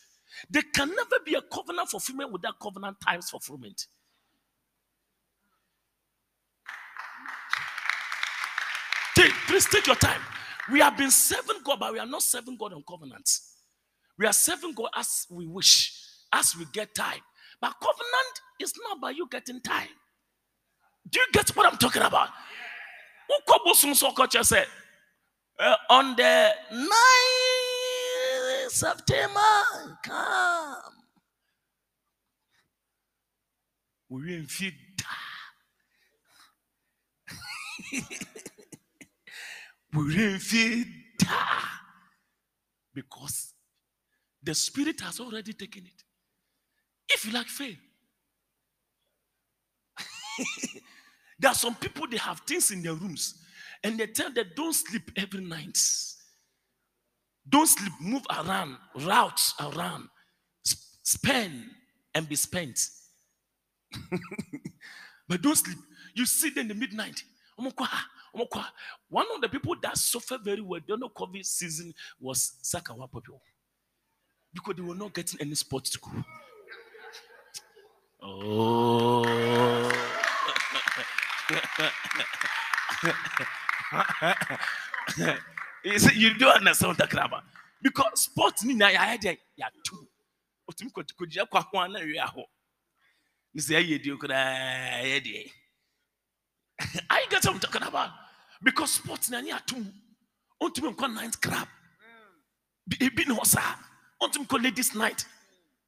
[0.49, 3.87] There can never be a covenant fulfillment without covenant times fulfillment.
[9.15, 10.21] Take, please take your time.
[10.71, 13.57] We have been serving God, but we are not serving God on covenants.
[14.17, 15.93] We are serving God as we wish,
[16.33, 17.19] as we get time.
[17.59, 19.89] But covenant is not by you getting time.
[21.09, 22.29] Do you get what I'm talking about?
[25.59, 26.51] uh, on the
[28.71, 30.93] 9th September, come.
[34.09, 34.73] We in feed.
[39.93, 40.87] We feed
[42.93, 43.53] because
[44.41, 46.03] the spirit has already taken it.
[47.09, 47.77] If you like faith,
[51.39, 53.43] there are some people they have things in their rooms
[53.83, 55.77] and they tell them don't sleep every night.
[57.47, 60.07] Don't sleep, move around, route around,
[61.03, 61.65] spend
[62.13, 62.79] and be spent.
[65.27, 65.77] but don't sleep.
[66.13, 67.23] You sit in the midnight.
[67.55, 73.41] One of the people that suffered very well during the COVID season was Sakawa people
[74.53, 76.11] because they were not getting any sport to go.
[78.23, 79.23] Oh.
[85.83, 87.41] you see, you don't understand what I'm.
[87.81, 90.07] Because sports ni na ya ya ya tu.
[90.69, 92.43] Otumi ko ko jia kwa ho na wi aho.
[93.53, 95.51] Ni say ye di okra ye di.
[97.09, 98.09] I get what I'm talking about.
[98.63, 99.85] Because sports na ni atum.
[100.61, 101.67] Otumi ko ninth club.
[102.87, 103.61] Bi bi no sa.
[104.21, 105.25] Otumi ko ladies night.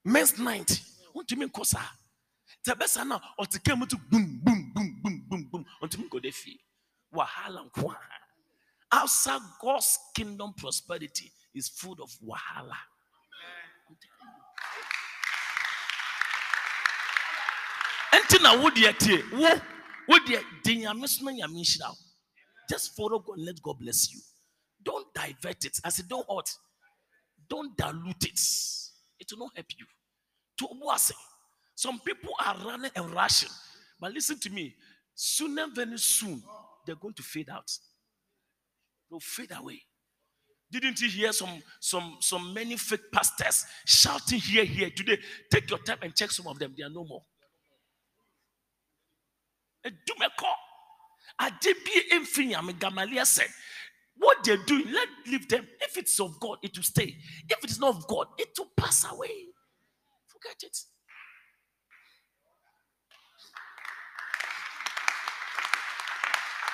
[0.03, 0.81] Men's night.
[1.15, 1.81] Otumi ko sa.
[2.65, 5.65] Tabesa na otikemu to boom boom boom boom boom boom.
[5.81, 6.59] Otumi ko de fi.
[7.13, 7.95] Wahala nkwa.
[8.95, 12.77] Outside God's kingdom prosperity is full of wahala.
[18.13, 19.49] Enti na wo deɛ tie wo
[20.07, 21.91] wo deɛ di nyame so na.
[22.69, 24.21] Just follow God and let God bless you.
[24.83, 25.79] Don't divert it.
[25.83, 26.49] I said, don't hurt.
[27.49, 28.39] Don't dilute it.
[29.19, 29.85] It will not help you.
[30.59, 31.13] To Obuase,
[31.75, 33.49] some people are running and rushing.
[33.99, 34.75] But listen to me.
[35.15, 36.43] Sooner, very soon,
[36.85, 37.71] they're going to fade out.
[39.13, 39.79] They'll fade away.
[40.71, 45.19] Didn't you hear some some some many fake pastors shouting here here today?
[45.51, 46.73] Take your time and check some of them.
[46.75, 47.21] They are no more.
[49.83, 50.55] Do me call.
[51.39, 53.49] Adebi Emfinyam Gamaliel said,
[54.17, 55.67] What they're doing, let leave them.
[55.81, 57.15] If it's of God, it will stay.
[57.47, 59.45] If it is not of God, it will pass away.
[60.27, 60.77] Forget it.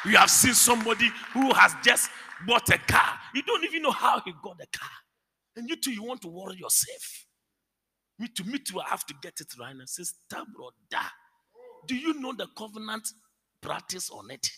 [0.06, 2.10] You have seen somebody who has just
[2.48, 3.20] bought a car.
[3.34, 4.90] You don't even know how he got the car.
[5.56, 7.26] And you too, you want to worry yourself.
[8.18, 9.86] Me too, me too, I have to get it right now.
[9.86, 11.06] Sister, brother,
[11.88, 13.08] do you know the covenant
[13.62, 14.50] practice on it?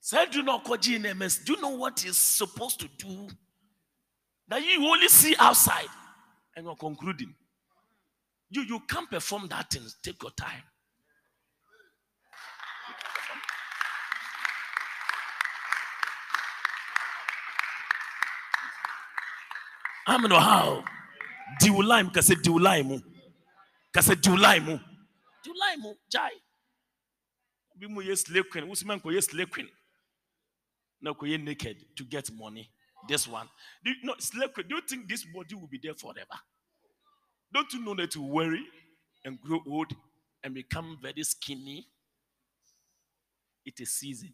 [0.00, 1.44] Say, do you know GNMS?
[1.44, 3.28] Do you know what he's supposed to do?
[4.48, 5.86] That you only see outside
[6.56, 7.34] and you're concluding.
[8.48, 9.82] You, you can't perform that thing.
[10.02, 10.62] Take your time.
[20.06, 20.84] I'm know how.
[21.60, 23.00] Diulai mu kase diulai mu.
[23.92, 24.78] Kase diulai mu.
[25.44, 26.30] Diulai mu jai.
[27.78, 28.70] Bi mu yes slave queen.
[28.70, 29.68] Usman ko yes slave queen.
[31.00, 32.70] No ko naked to get money.
[33.08, 33.48] This one.
[33.84, 34.14] Do you, no
[34.48, 34.68] queen.
[34.68, 36.38] Do you think this body will be there forever?
[37.52, 38.64] Don't you know that you worry
[39.24, 39.92] and grow old
[40.44, 41.86] and become very skinny?
[43.64, 44.32] It is season.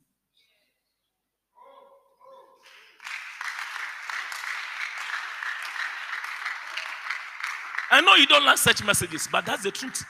[7.97, 10.05] I know you don't like such messages, but that's the truth.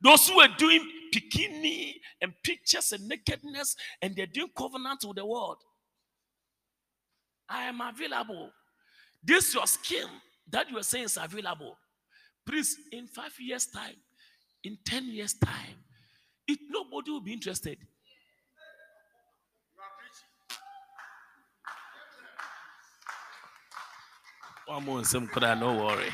[0.00, 0.82] Those who are doing
[1.14, 5.58] bikini and pictures and nakedness and they're doing covenant with the world.
[7.50, 8.50] I am available.
[9.22, 10.06] This your skin
[10.48, 11.76] that you are saying is available.
[12.46, 13.96] Please, in five years' time,
[14.64, 15.84] in 10 years' time,
[16.48, 17.76] it nobody will be interested.
[24.72, 26.08] One more some could no worry.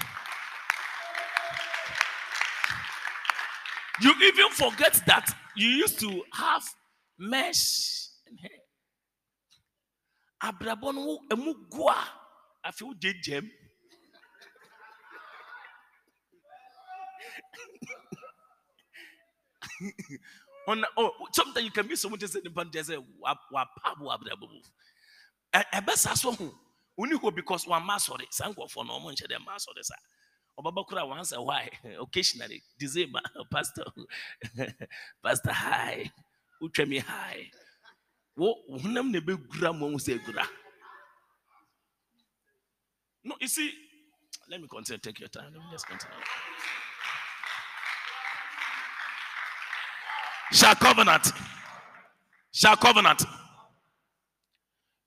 [4.03, 6.65] You even forget that you used to have
[7.17, 8.51] mesh and hair.
[11.07, 11.99] wo- emu gu a
[12.67, 13.49] afei wo gyegyam
[20.67, 23.65] on oh sometimes you can meet someone just say the band just say wa wa
[23.85, 24.61] pabo abrabɔ mu
[25.55, 26.55] ɛ ɛbɛsa so ho
[26.99, 29.95] oni hɔ because wa ma sɔre saa nkɔfɔ na ɔmo nhyɛ dɛ ma sɔre sa
[30.59, 31.69] ɔbɛbɔ kora once a while
[32.01, 33.21] occasionally december
[33.51, 33.85] pastor
[35.23, 36.11] pastor hi
[36.61, 37.51] wotwa mi hi
[38.37, 40.47] wo honam na ebegura mo ohun sɛ egura.
[43.25, 43.73] No you see
[44.49, 45.53] let me continue take your time.
[45.53, 46.17] Let me just continue.
[50.53, 51.33] shall covenant.
[52.53, 53.23] Shall covenant.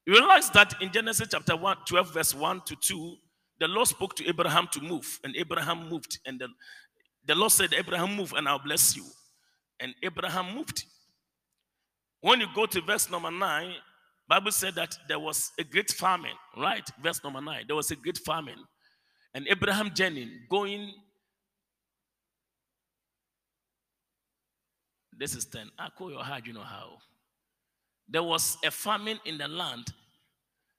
[0.05, 3.15] You realize that in Genesis chapter 1, 12, verse 1 to 2,
[3.59, 6.19] the Lord spoke to Abraham to move, and Abraham moved.
[6.25, 6.47] And the,
[7.27, 9.05] the Lord said, Abraham, move, and I'll bless you.
[9.79, 10.85] And Abraham moved.
[12.21, 13.73] When you go to verse number 9,
[14.27, 16.87] Bible said that there was a great famine, right?
[17.01, 17.65] Verse number 9.
[17.67, 18.57] There was a great famine.
[19.33, 20.93] And Abraham journeyed, going
[25.21, 25.69] This is 10.
[25.77, 26.97] I call your heart, you know how.
[28.11, 29.87] There was a famine in the land,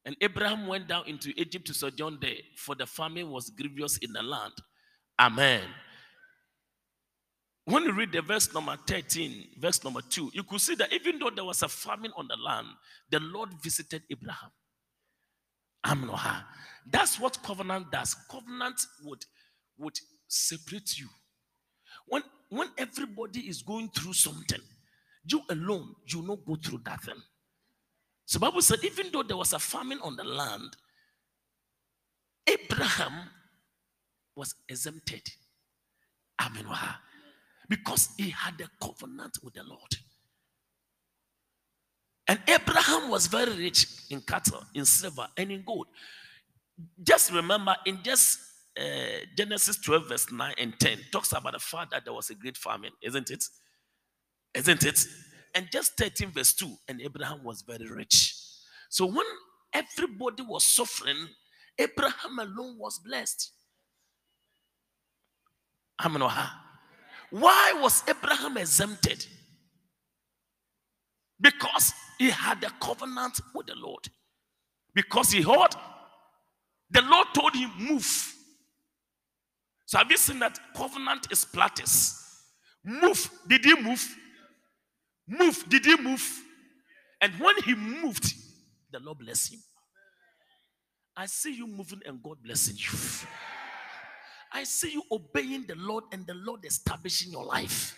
[0.04, 4.12] and Abraham went down into Egypt to sojourn there, for the famine was grievous in
[4.12, 4.52] the land.
[5.18, 5.62] Amen.
[7.64, 11.18] When you read the verse number 13, verse number 2, you could see that even
[11.18, 12.66] though there was a famine on the land,
[13.10, 14.50] the Lord visited Abraham.
[15.86, 16.44] Amnoha.
[16.90, 18.14] That's what covenant does.
[18.30, 19.24] Covenant would,
[19.78, 21.08] would separate you.
[22.06, 24.60] When, when everybody is going through something,
[25.24, 27.20] you alone, you not go through that thing.
[28.26, 30.76] So Bible said, even though there was a famine on the land,
[32.46, 33.12] Abraham
[34.36, 35.22] was exempted.
[36.40, 36.66] Amen.
[37.68, 39.96] Because he had a covenant with the Lord.
[42.28, 45.86] And Abraham was very rich in cattle, in silver, and in gold.
[47.02, 48.38] Just remember, in just
[48.78, 52.34] uh, Genesis 12, verse 9 and 10, talks about the fact that there was a
[52.34, 53.44] great famine, isn't it?
[54.55, 55.07] Isn't it?
[55.55, 58.34] And just 13, verse 2, and Abraham was very rich.
[58.88, 59.26] So when
[59.72, 61.28] everybody was suffering,
[61.78, 63.50] Abraham alone was blessed.
[66.05, 66.28] Amen.
[67.30, 69.26] Why was Abraham exempted?
[71.40, 74.09] Because he had a covenant with the Lord.
[74.94, 75.74] Because he heard,
[76.90, 78.34] the Lord told him, move.
[79.86, 82.18] So have you seen that covenant is platis?
[82.84, 83.30] Move.
[83.48, 84.16] Did he move?
[85.32, 85.64] Move.
[85.68, 86.42] Did he move?
[87.20, 88.34] And when he moved,
[88.90, 89.60] the Lord bless him.
[91.16, 92.98] I see you moving and God blessing you.
[94.52, 97.96] I see you obeying the Lord and the Lord establishing your life.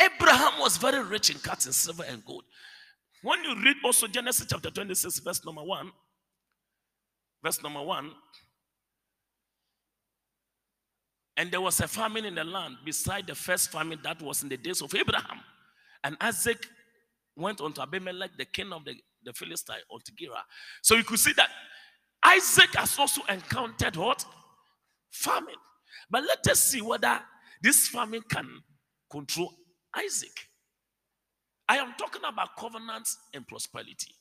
[0.00, 2.44] Abraham was very rich in cattle, silver, and gold.
[3.22, 5.92] When you read also Genesis chapter 26, verse number 1,
[7.44, 8.10] verse number 1,
[11.36, 14.48] and there was a famine in the land beside the first famine that was in
[14.48, 15.40] the days of Abraham.
[16.04, 16.66] And Isaac
[17.36, 20.42] went unto Abimelech, the king of the, the Philistine, unto Gerar.
[20.82, 21.48] So you could see that
[22.24, 24.24] Isaac has also encountered what?
[25.10, 25.54] Famine.
[26.10, 27.20] But let us see whether
[27.62, 28.48] this famine can
[29.10, 29.52] control
[29.96, 30.48] Isaac.
[31.68, 34.14] I am talking about covenants and prosperity.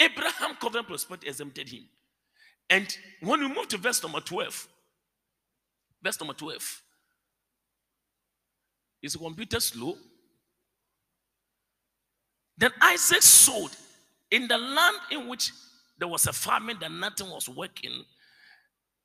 [0.00, 1.88] Abraham covenant prosperity exempted him.
[2.68, 4.68] And when we move to verse number 12,
[6.02, 6.82] verse number 12,
[9.02, 9.96] is the computer slow?
[12.58, 13.70] Then Isaac sowed
[14.30, 15.52] in the land in which
[15.98, 18.04] there was a famine that nothing was working.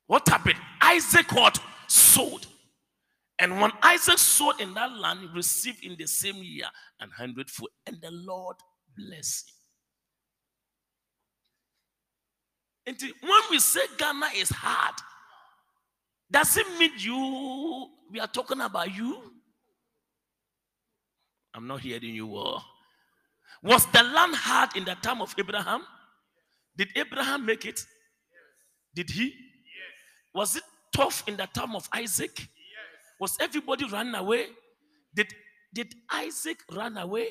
[0.06, 0.58] What happened?
[0.80, 1.58] Isaac what?
[1.88, 2.46] Sowed.
[3.38, 6.66] And when Isaac sowed in that land, he received in the same year
[7.00, 7.70] an hundredfold.
[7.86, 8.56] And the Lord
[8.96, 9.50] blessed
[12.86, 12.94] him.
[12.94, 14.94] And when we say Ghana is hard,
[16.32, 17.88] does it mean you?
[18.10, 19.22] We are talking about you?
[21.54, 22.64] I'm not hearing you well.
[23.62, 25.82] Was the land hard in the time of Abraham?
[26.76, 27.84] Did Abraham make it?
[28.94, 29.34] Did he?
[30.34, 30.62] Was it
[30.96, 32.48] tough in the time of Isaac?
[33.20, 34.46] Was everybody run away?
[35.14, 35.32] Did,
[35.72, 37.28] did Isaac run away?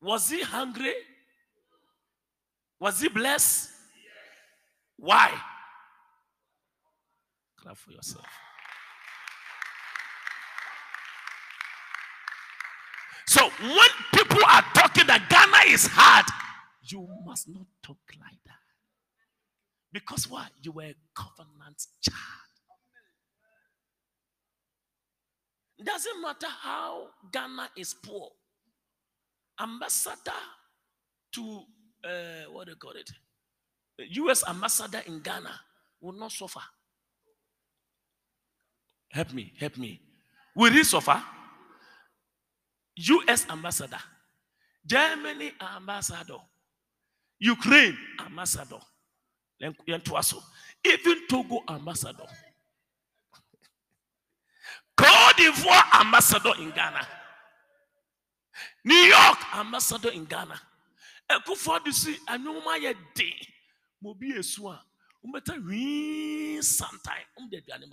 [0.00, 0.92] Was he hungry?
[2.78, 3.70] Was he blessed?
[4.98, 5.32] Why?
[7.66, 8.26] Clap for yourself.
[13.26, 16.26] So when people are talking that Ghana is hard,
[16.84, 18.54] you must not talk like that.
[19.92, 20.46] Because why?
[20.62, 22.16] You were a covenant child.
[25.82, 28.30] Doesn't matter how Ghana is poor.
[29.60, 30.30] Ambassador
[31.32, 31.62] to
[32.04, 33.10] uh, what do you call it?
[33.98, 34.44] U.S.
[34.48, 35.58] ambassador in Ghana
[36.00, 36.60] will not suffer.
[39.10, 40.00] Help me, help me.
[40.54, 41.22] Will he suffer?
[42.96, 43.46] U.S.
[43.50, 43.98] ambassador,
[44.86, 46.38] Germany ambassador,
[47.40, 48.78] Ukraine ambassador,
[49.60, 52.26] even Togo ambassador,
[54.96, 57.06] Cote d'Ivoire ambassador in Ghana,
[58.84, 60.58] New York ambassador in Ghana.
[61.28, 63.34] Ekufo adi si anwoma yɛ den
[64.00, 64.80] ma obi esu a
[65.24, 67.86] umbɛta hwii sometime um de aduane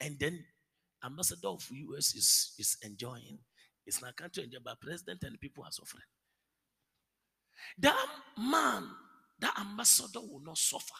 [0.00, 0.44] and then
[1.04, 3.38] ambassador of US is is enjoying.
[3.86, 6.04] It's not country enjoy but president and people are suffering.
[7.78, 8.06] That
[8.38, 8.88] man
[9.40, 10.94] that ambassador will not suffer.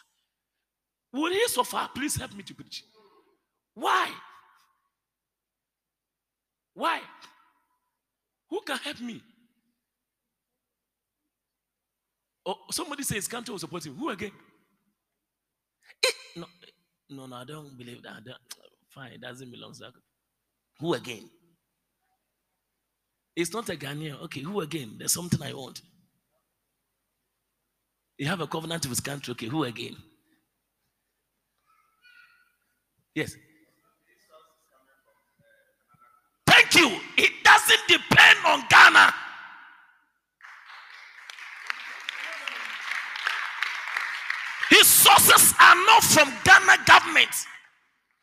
[1.11, 1.89] Will he suffer?
[1.95, 2.83] Please help me to preach.
[3.73, 4.09] Why?
[6.73, 7.01] Why?
[8.49, 9.21] Who can help me?
[12.45, 13.95] Oh, somebody says country will support him.
[13.95, 14.31] Who again?
[16.05, 16.45] Eh, no,
[17.09, 18.23] no, no, I don't believe that.
[18.89, 19.93] Fine, it doesn't belong to that.
[20.79, 21.29] Who again?
[23.35, 24.21] It's not a Ghanaian.
[24.23, 24.95] Okay, who again?
[24.97, 25.81] There's something I want.
[28.17, 29.31] You have a covenant with country.
[29.33, 29.97] Okay, who again?
[33.13, 33.35] Yes.
[36.47, 36.97] Thank you.
[37.17, 39.13] It doesn't depend on Ghana.
[44.85, 47.31] Sources are not from Ghana government.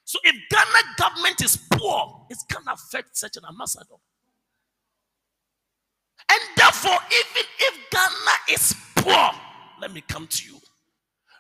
[0.05, 3.97] So if Ghana government is poor, it gonna affect such an ambassador.
[6.31, 9.31] And therefore, even if Ghana is poor,
[9.81, 10.59] let me come to you.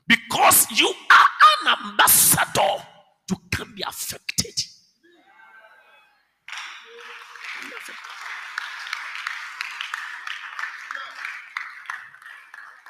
[0.08, 1.28] Because you are
[1.66, 2.84] an ambassador,
[3.30, 4.54] you can be affected.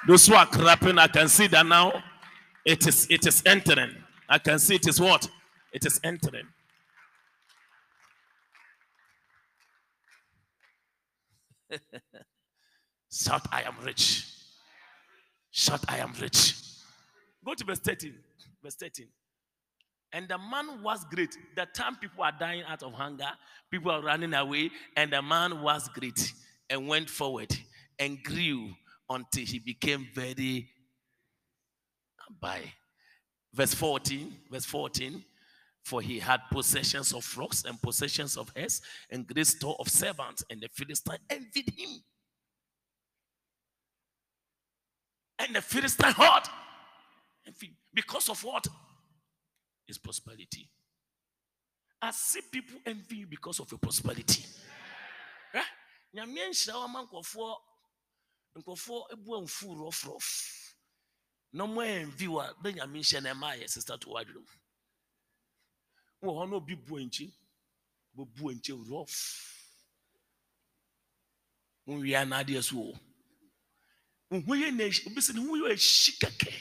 [0.08, 2.02] Those who are clapping, I can see that now.
[2.64, 3.94] It is it is entering.
[4.28, 5.28] I can see it is what?
[5.72, 6.46] It is entering.
[13.10, 14.26] Shout, I am rich.
[15.50, 16.54] Shout, I am rich.
[17.44, 18.14] Go to verse 13.
[18.62, 19.08] Verse 13.
[20.12, 21.36] And the man was great.
[21.56, 23.30] The time people are dying out of hunger,
[23.70, 26.32] people are running away, and the man was great
[26.68, 27.56] and went forward
[27.98, 28.70] and grew
[29.08, 30.68] until he became very
[32.40, 32.60] by
[33.52, 35.24] verse 14 verse 14
[35.82, 38.80] for he had possessions of flocks and possessions of herds
[39.10, 42.02] and great store of servants and the philistine envied him.
[45.38, 46.42] And the philistine heard
[47.92, 48.66] because of what?
[49.86, 50.68] His prosperity.
[52.00, 54.44] I see people envy you because of your prosperity.
[55.54, 55.62] Eh?
[59.34, 60.61] Mfu rɔfrɔf
[61.52, 64.52] na ɔmo envy wa bɛ nhyɛ na ɛma yɛ sister to wadwere mu.
[66.22, 67.32] Wɔ hɔ na obi bu nkyi
[68.14, 69.12] bobu nkyi rɔf
[71.86, 72.94] nwia n'adeɛ so o
[74.30, 76.52] nhu yɛ na obi sɛ ne yɛ ehyi kɛkɛ.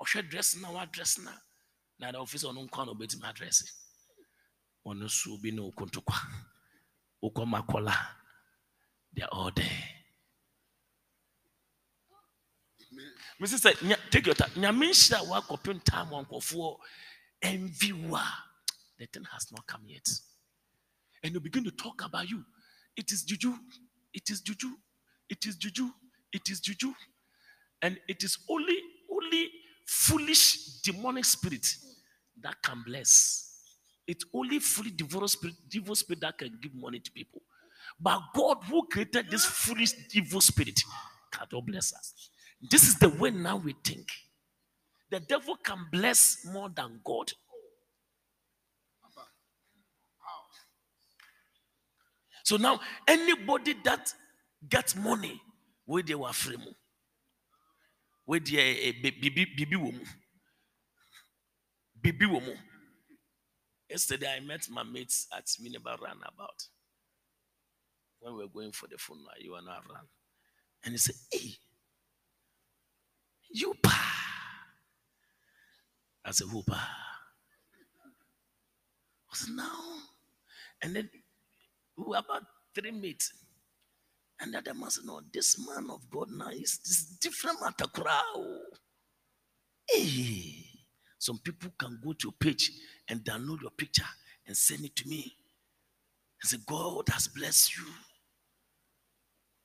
[0.00, 1.32] Ɔhwɛ dress na wadress na
[1.98, 3.64] na da ofisi ɔno nkwa na obetumi adress.
[4.86, 6.16] Ɔno so obi na okontokwa
[7.22, 7.94] okɔ makɔla
[9.14, 9.97] they are all there.
[13.40, 13.60] Mrs.
[13.60, 14.50] said, take your time.
[14.56, 16.76] Nyame nhyira a wakɔpem time wɔ nkɔfoɔ
[17.42, 18.26] envy wo a,
[18.98, 20.08] The thing has not come yet.
[21.22, 22.44] And you begin to talk about you.
[22.96, 23.54] It is juju.
[24.12, 24.70] It is juju.
[25.28, 25.90] It is juju.
[26.32, 26.92] It is juju.
[27.82, 28.76] And it is only,
[29.10, 29.50] only
[29.86, 31.66] foolish demonic spirit
[32.40, 33.44] that can bless.
[34.06, 37.42] It's only fully devil spirit, devil spirit that can give money to people.
[38.00, 40.80] But God, who created this foolish evil spirit,
[41.30, 42.30] cannot bless us.
[42.60, 44.08] This is the way now we think.
[45.10, 47.32] The devil can bless more than God.
[52.44, 54.12] So now, anybody that
[54.68, 55.40] gets money,
[55.84, 56.56] where they were free,
[58.24, 60.06] where they eh, eh, bibi bibi womu,
[62.00, 62.56] bibi womu.
[63.90, 66.68] Yesterday, I met my mates at Minerva Roundabout.
[68.20, 70.08] When we were going for the funeral, you were not around.
[70.84, 71.52] And he said, Hey,
[73.50, 73.98] you pa.
[76.24, 76.88] I said, Who pa?
[79.32, 79.68] I said, No.
[80.82, 81.10] And then
[81.96, 82.42] we were about
[82.74, 83.32] three minutes.
[84.40, 87.86] And the other man said, No, this man of God now is this different matter.
[87.86, 88.60] crowd."
[89.88, 90.02] Hey.
[90.04, 90.68] Eh.
[91.18, 92.70] Some people can go to your page
[93.08, 94.06] and download your picture
[94.46, 95.34] and send it to me.
[96.40, 97.84] And said, God has blessed you.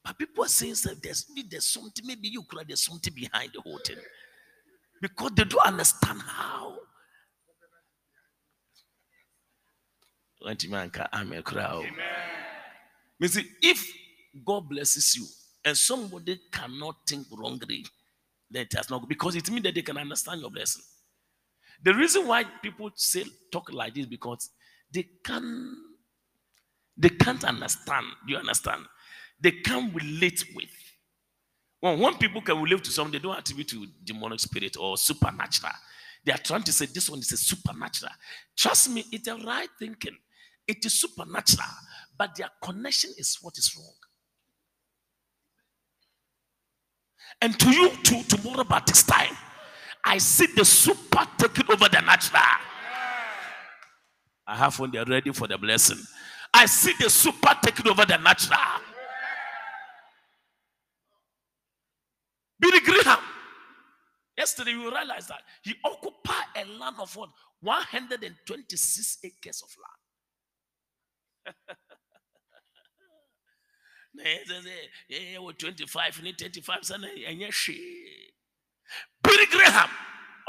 [0.04, 3.62] But people are saying that there's, there's something, maybe you cry, there's something behind the
[3.62, 3.98] whole thing.
[5.02, 6.76] Because they don't understand how.
[11.14, 11.86] I'm a crowd.
[13.22, 13.94] If
[14.46, 15.26] God blesses you
[15.64, 17.86] and somebody cannot think wrongly,
[18.52, 20.84] then it has not because it means that they can understand your blessing.
[21.82, 24.50] The reason why people say talk like this because
[24.94, 25.76] they can
[26.98, 28.06] they can't understand.
[28.28, 28.84] Do you understand?
[29.44, 30.70] They can't relate with.
[31.82, 35.74] When people can relate to something, they don't attribute to demonic spirit or supernatural.
[36.26, 38.14] They are trying to say this one is a supernatural.
[38.58, 40.18] Trust me, it's a right thinking.
[40.66, 41.68] It is supernatural,
[42.18, 43.94] but their connection is what is wrong.
[47.42, 49.36] And to you, to tomorrow by this time,
[50.06, 52.42] I see the super taking over the natural.
[54.48, 56.00] I have when they're ready for the blessing.
[56.54, 58.58] I see the super taking over the natural.
[62.60, 63.20] Billy Graham.
[64.44, 67.30] Yesterday we realized that he occupied a land of what?
[67.62, 69.70] 126 acres of
[71.56, 71.78] land.
[75.08, 77.06] yeah, 25, 35, and
[79.24, 79.90] Billy Graham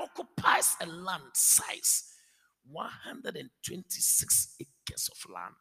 [0.01, 2.03] occupies a land size
[2.68, 5.55] 126 acres of land.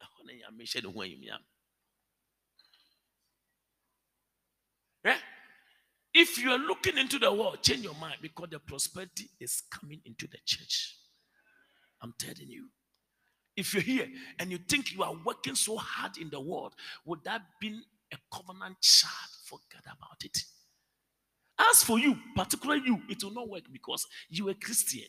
[5.04, 5.16] Yeah?
[6.14, 10.00] If you are looking into the world, change your mind because the prosperity is coming
[10.04, 10.96] into the church.
[12.02, 12.68] I'm telling you.
[13.56, 14.08] If you're here
[14.38, 17.80] and you think you are working so hard in the world, would that be
[18.12, 19.30] a covenant child?
[19.44, 20.38] Forget about it.
[21.70, 25.04] As for you, particularly you, it will not work because you are Christian.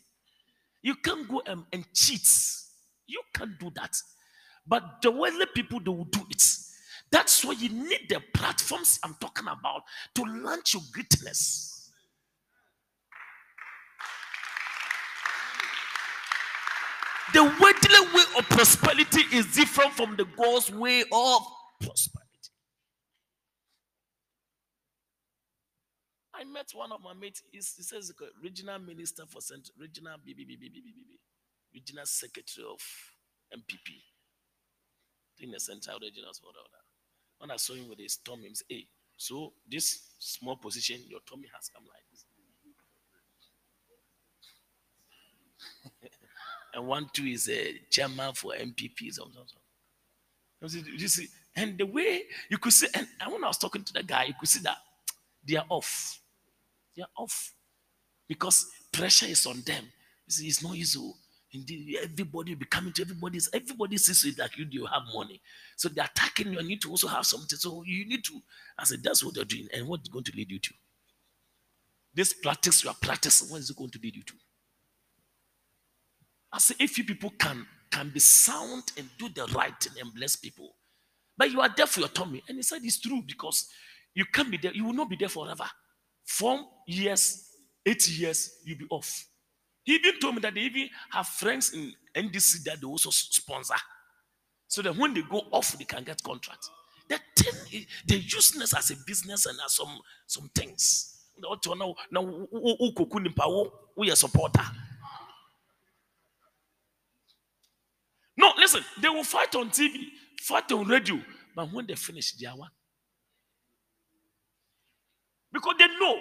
[0.81, 2.29] You can't go and, and cheat.
[3.07, 3.95] You can't do that.
[4.67, 6.43] But the worldly people, they will do it.
[7.13, 9.83] That's why you need the platforms I'm talking about
[10.15, 11.91] to launch your greatness.
[17.31, 21.41] The worldly way of prosperity is different from the God's way of
[21.79, 22.49] prosperity.
[26.33, 27.43] I met one of my mates.
[27.51, 28.11] He says
[28.41, 31.19] regional minister for central, regional BBBBBBB,
[31.75, 32.79] regional secretary of
[33.55, 34.01] NPP
[35.41, 36.33] in the central regional
[37.43, 38.87] When I saw him with his tummy, he said, "Hey,
[39.17, 42.25] so this small position, your tummy has come like this."
[46.73, 49.11] and one two is a chairman for NPP.
[50.61, 54.03] You see, and the way you could see, and when I was talking to the
[54.03, 54.77] guy, you could see that
[55.45, 56.21] they are off.
[56.95, 57.51] They are off
[58.25, 59.83] because pressure is on them.
[60.27, 60.97] You see, it's not easy.
[60.97, 61.13] Oh.
[61.53, 65.39] Indeed, everybody will be coming to everybody's everybody sees it like you do have money.
[65.75, 67.57] So they're attacking you and you need to also have something.
[67.57, 68.41] So you need to,
[68.77, 69.67] I said, that's what they're doing.
[69.71, 70.73] And what's going to lead you to?
[72.15, 74.33] This practice you are practicing, what is it going to lead you to?
[76.51, 80.13] I say, if you people can can be sound and do the right thing and
[80.15, 80.73] bless people,
[81.37, 82.43] but you are there for your tummy.
[82.47, 83.69] And he said it's true because
[84.15, 85.65] you can't be there, you will not be there forever.
[86.23, 87.49] Four years,
[87.85, 89.27] eight years, you'll be off.
[89.83, 93.75] He even told me that they even have friends in NDC that they also sponsor.
[94.67, 96.69] So that when they go off, they can get contracts.
[97.09, 101.09] The thing, the useless as a business and as some some things.
[101.37, 102.41] Now, now,
[103.95, 104.63] we are supporter.
[108.37, 110.05] No, listen, they will fight on TV,
[110.41, 111.19] fight on radio,
[111.55, 112.69] but when they finish, they are one.
[115.51, 116.19] Because they know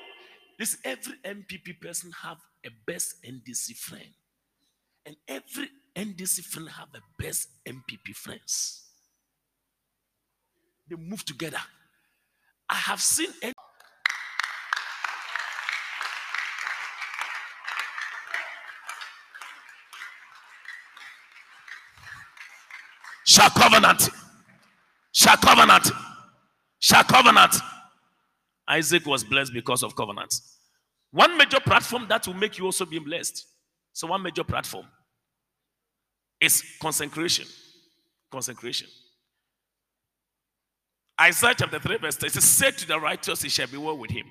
[0.58, 4.08] this every NPP person have a best NDC friend.
[5.04, 8.82] And every NDC friend have a best NPP friends.
[10.88, 11.60] They move together.
[12.68, 13.28] I have seen
[23.24, 24.08] shall covenant,
[25.12, 25.90] shall covenant,
[26.78, 27.54] shall covenant.
[28.68, 30.34] Isaac was blessed because of covenant.
[31.12, 33.46] One major platform that will make you also be blessed.
[33.92, 34.86] So, one major platform
[36.40, 37.46] is consecration.
[38.30, 38.88] Consecration.
[41.20, 43.96] Isaiah chapter 3, verse 10 it says, Say to the righteous, it shall be well
[43.96, 44.26] with him.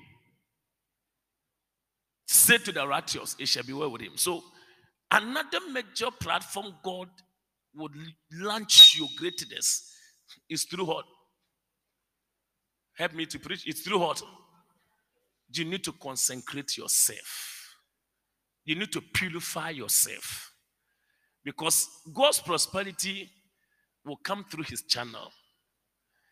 [2.26, 4.16] Say to the righteous, it shall be well with him.
[4.16, 4.42] So,
[5.10, 7.08] another major platform God
[7.74, 7.92] would
[8.32, 9.88] launch your greatness
[10.50, 11.04] is through what?
[12.96, 13.66] Help me to preach.
[13.66, 14.22] It's through what?
[15.52, 17.76] You need to consecrate yourself.
[18.64, 20.52] You need to purify yourself
[21.44, 23.28] because God's prosperity
[24.04, 25.30] will come through his channel.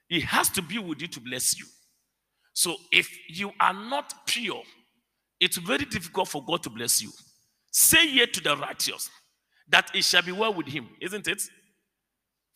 [0.09, 1.67] He has to be with you to bless you.
[2.53, 4.63] So if you are not pure,
[5.41, 7.11] it's very difficult for God to bless you.
[7.71, 9.09] Say yet to the righteous
[9.69, 11.43] that it shall be well with him, isn't it?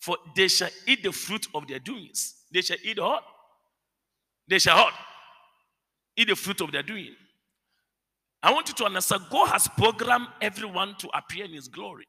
[0.00, 2.34] For they shall eat the fruit of their doings.
[2.52, 3.22] They shall eat what?
[4.48, 4.94] They shall what?
[6.16, 7.14] Eat the fruit of their doing.
[8.42, 12.06] I want you to understand God has programmed everyone to appear in his glory.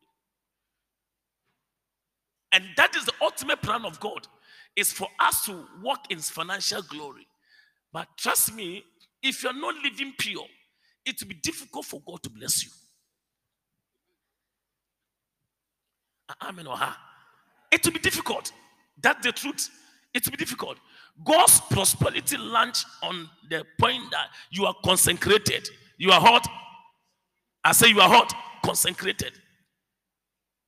[2.52, 4.28] And that is the ultimate plan of God,
[4.76, 7.28] is for us to walk in his financial glory.
[7.92, 8.84] But trust me,
[9.24, 10.46] if you're not living pure,
[11.06, 12.72] it will be difficult for God to bless you.
[16.42, 16.98] Amen or ha.
[17.72, 18.52] It will be difficult.
[19.02, 19.70] That's the truth.
[20.14, 20.78] It will be difficult.
[21.24, 25.70] God's prosperity launch on the point that you are consecrated.
[25.98, 26.48] You are hot.
[27.64, 29.34] I say you are hot, consecrated.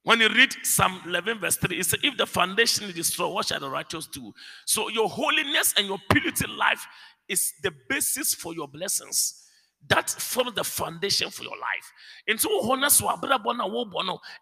[0.04, 3.48] When you read Psalm 11, verse 3, it says, If the foundation is destroyed, what
[3.48, 4.34] shall the righteous do?
[4.66, 6.88] So your holiness and your purity life
[7.28, 9.44] is the basis for your blessings.
[9.90, 11.92] That forms the foundation for your life.
[12.28, 12.50] And so,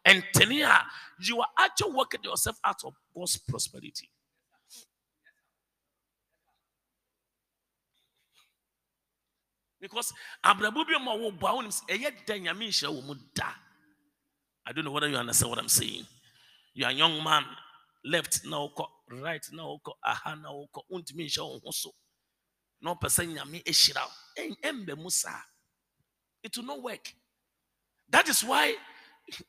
[0.06, 0.24] and
[1.20, 4.10] you are actually working yourself out of God's prosperity.
[9.80, 10.14] Because
[10.44, 13.54] abrabọ bi ma wo bọ awon ɛyɛ da nyame nhyɛ wɔ mu da.
[14.66, 16.06] I don't know whether you understand what I'm saying.
[16.74, 17.46] You are a young man,
[18.04, 18.88] left na wokɔ,
[19.22, 21.92] right na wokɔ, aha na wokɔ, wontumi nhyɛ wo ho so.
[22.82, 24.56] Na ɔpɛ sɛ nyame ahyira wo.
[24.64, 25.10] Ɛmbɛ mu.
[26.44, 27.14] It will not work.
[28.10, 28.76] That is why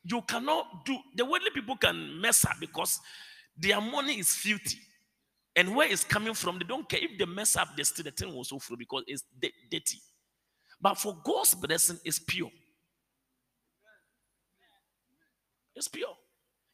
[0.03, 2.99] you cannot do the worldly people can mess up because
[3.55, 4.79] their money is filthy.
[5.55, 8.11] And where it's coming from, they don't care if they mess up, they still the
[8.11, 9.23] thing will so through because it's
[9.71, 9.99] dirty.
[10.79, 12.51] But for God's blessing is pure.
[15.75, 16.15] It's pure.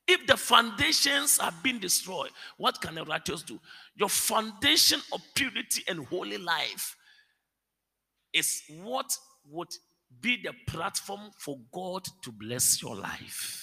[0.08, 3.60] If the foundations have been destroyed, what can the righteous do?
[3.96, 6.96] Your foundation of purity and holy life
[8.34, 9.16] is what
[9.50, 9.70] would
[10.20, 13.60] be the platform for God to bless your life.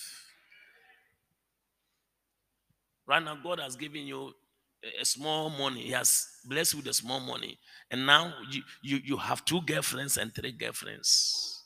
[3.07, 4.33] Right now, God has given you
[5.01, 5.83] a small money.
[5.83, 7.59] He has blessed with a small money.
[7.91, 11.63] And now you, you, you have two girlfriends and three girlfriends.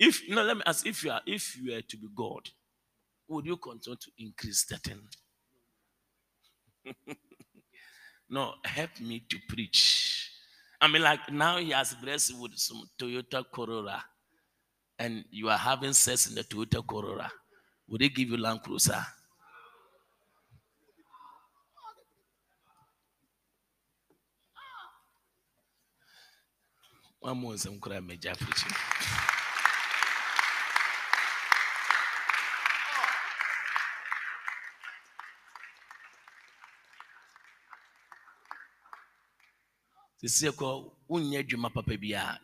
[0.00, 2.48] If you know, let me ask if you are if you were to be God,
[3.28, 5.00] would you continue to increase that thing?
[8.30, 10.30] no, help me to preach.
[10.80, 14.04] I mean, like now he has blessed with some Toyota Corolla,
[14.98, 17.30] and you are having sex in the Toyota Corolla.
[17.88, 19.04] Would he give you Land Cruiser?
[27.20, 28.72] One more some cry major preaching.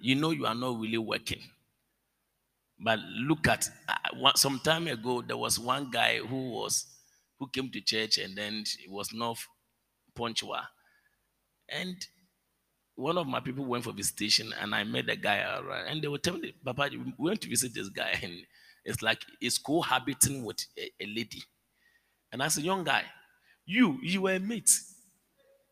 [0.00, 1.40] you know you are not really working
[2.78, 6.86] but look at uh, some time ago there was one guy who was
[7.38, 9.36] who came to church and then he was not
[10.14, 10.60] punctual
[11.68, 12.06] and
[12.96, 16.08] one of my people went for visitation and I met the guy around and they
[16.08, 18.34] were telling me, Papa, we went to visit this guy and
[18.84, 21.42] it's like he's cohabiting with a, a lady.
[22.32, 23.02] And I said, young guy,
[23.66, 24.70] you, you were a mate.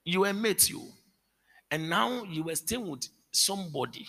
[0.04, 0.82] You were a mate, you.
[1.70, 4.06] And now you were staying with somebody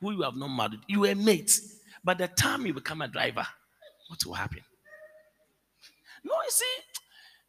[0.00, 0.80] who you have not married.
[0.86, 1.58] You were a mate.
[2.04, 3.46] By the time you become a driver,
[4.08, 4.60] what will happen?
[6.22, 6.64] No, you see,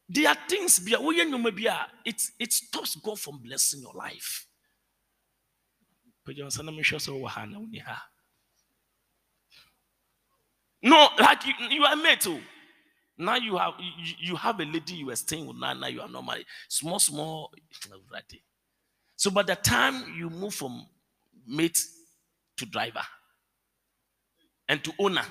[0.09, 4.46] there are things, it, it stops God from blessing your life.
[10.81, 12.39] No, like you, you are made to.
[13.17, 16.01] Now you have you, you have a lady you are staying with now, now you
[16.01, 16.45] are not married.
[16.69, 17.51] Small, small.
[19.15, 20.85] So by the time you move from
[21.47, 21.79] mate
[22.57, 23.01] to driver
[24.69, 25.25] and to owner,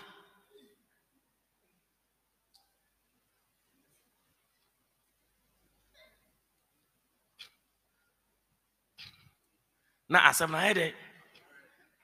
[10.09, 10.87] na asɛm na ayɛ dɛ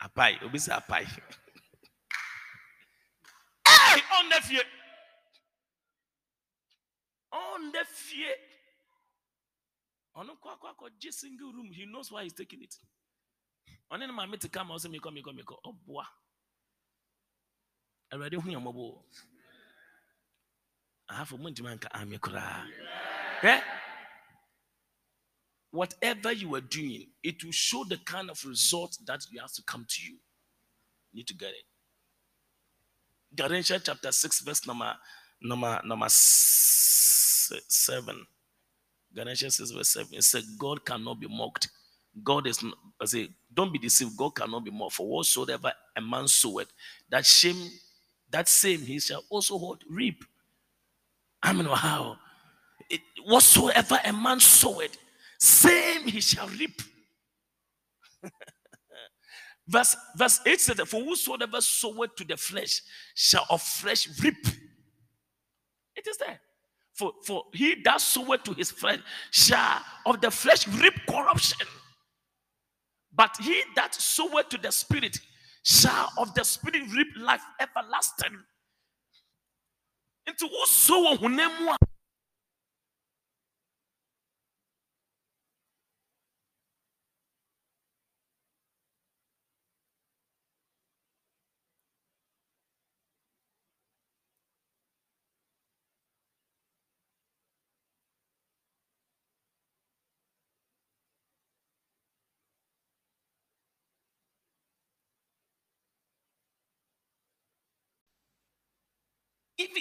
[0.05, 1.07] apae obi sɛ apae.
[4.18, 4.62] Ɔnnɛ fie.
[7.32, 8.34] Ɔnnɛ fie.
[10.16, 12.76] Ɔno kɔ akɔ akɔgye single room he knows why he's taking it.
[13.90, 15.55] Ɔne ne maame te ka ma ɔsɛ mekɔ mekɔ mekɔ.
[15.64, 16.07] Ɔboa.
[18.12, 19.05] Awurade hu yɛ mmɔbɔ.
[21.11, 22.66] Ahafo montimi anka ame koraa.
[23.40, 23.81] Hɛ
[25.72, 29.62] whatever you are doing, it will show the kind of result that you have to
[29.62, 30.16] come to you.
[31.12, 31.64] you need to get it.
[33.34, 34.94] Galatians chapter 6, verse number
[35.42, 38.26] number number seven.
[39.14, 40.08] Galatians 6, verse 7.
[40.12, 41.68] It said, God cannot be mocked.
[42.22, 42.62] God is
[43.00, 44.16] I say, don't be deceived.
[44.16, 44.94] God cannot be mocked.
[44.94, 46.68] For whatsoever a man soweth,
[47.10, 47.70] that shame,
[48.30, 50.24] that same he shall also hold, reap.
[51.42, 52.16] I mean, how?
[52.90, 54.96] It, whatsoever a man soweth,
[55.43, 56.80] same he shall reap.
[59.66, 62.80] verse, verse 8 says, that, For whosoever soweth to the flesh
[63.16, 64.36] shall of flesh reap.
[65.97, 66.38] It is there.
[66.95, 69.01] For, for he that soweth to his flesh
[69.32, 71.66] shall of the flesh reap corruption.
[73.12, 75.18] But he that soweth to the spirit
[75.64, 78.38] shall of the spirit reap life everlasting.
[80.24, 81.28] Into whosoever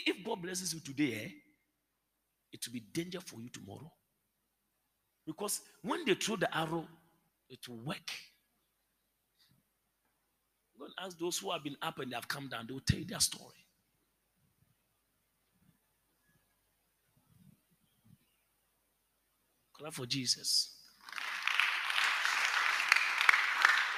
[0.06, 1.30] If God blesses you today, eh,
[2.54, 3.92] it will be danger for you tomorrow.
[5.26, 6.88] Because when they throw the arrow,
[7.50, 8.12] it will work.
[10.78, 12.82] Go and ask those who have been up and they have come down, they will
[12.82, 13.66] tell you their story.
[19.74, 20.78] Clap for Jesus.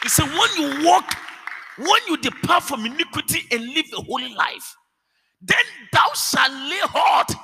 [0.04, 1.16] He said, when you walk,
[1.78, 4.76] when you depart from iniquity and live a holy life,
[5.46, 7.38] then thou shalt lay hold.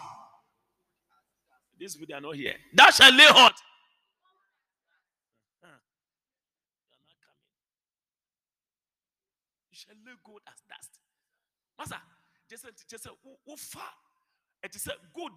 [1.79, 2.55] This video are not here.
[2.73, 3.53] Thou shalt lay hold.
[9.71, 10.99] Shall lay gold as dust.
[11.77, 12.01] Master,
[12.49, 13.79] just say, just say, wo- wo fa.
[14.61, 15.31] Eh, it is a good.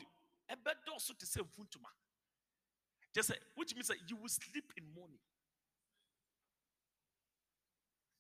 [0.51, 1.89] A bed also to say funtuma.
[3.15, 5.21] Just say, which means that you will sleep in morning.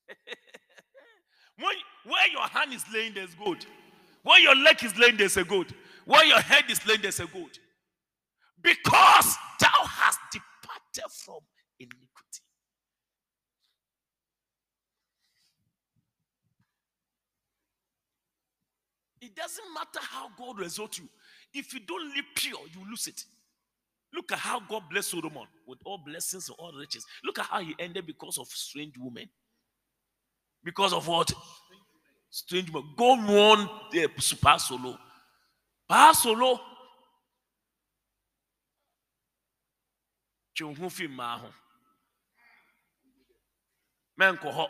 [1.59, 1.75] when
[2.05, 3.67] where your hand is laying, there's gold.
[4.23, 5.73] Where your leg is laying, there's a gold.
[6.05, 7.59] Where your head is laying, there's a gold.
[8.63, 11.41] Because thou hast departed from
[11.81, 12.09] iniquity.
[19.21, 21.09] It doesn't matter how God result you.
[21.55, 23.25] If you don't live pure, you lose it.
[24.15, 27.07] Look at how God blessed Solomon with all blessings and all riches.
[27.25, 29.29] Look at how he ended because of strange women.
[30.65, 31.33] Because of what?
[32.35, 32.95] Strange women.
[32.97, 34.99] God warned the super solo.
[40.55, 41.53] Twe ho fi mmaa ho.
[44.19, 44.67] Mɛnkɔ hɔ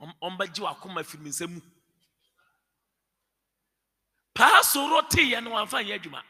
[0.00, 1.62] Ɔm- ɔmbɛgye wakoma firi me nsam
[4.34, 6.22] paa soro teeɛ no wamfa nyɛ adwuma.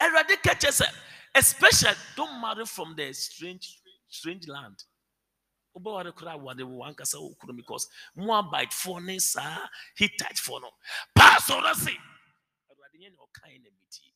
[0.00, 0.86] Awurade ka kyɛ sɛ
[1.34, 4.82] especially don't marry from the strange strange land
[5.74, 9.68] wobɛware koraa wade wo wankasa wo kuro because moabitefoɔ ne saa
[9.98, 10.70] hittitefoɔ no
[11.14, 11.92] paa soro se
[12.70, 14.12] awurade nyɛ ne ɔkae na metie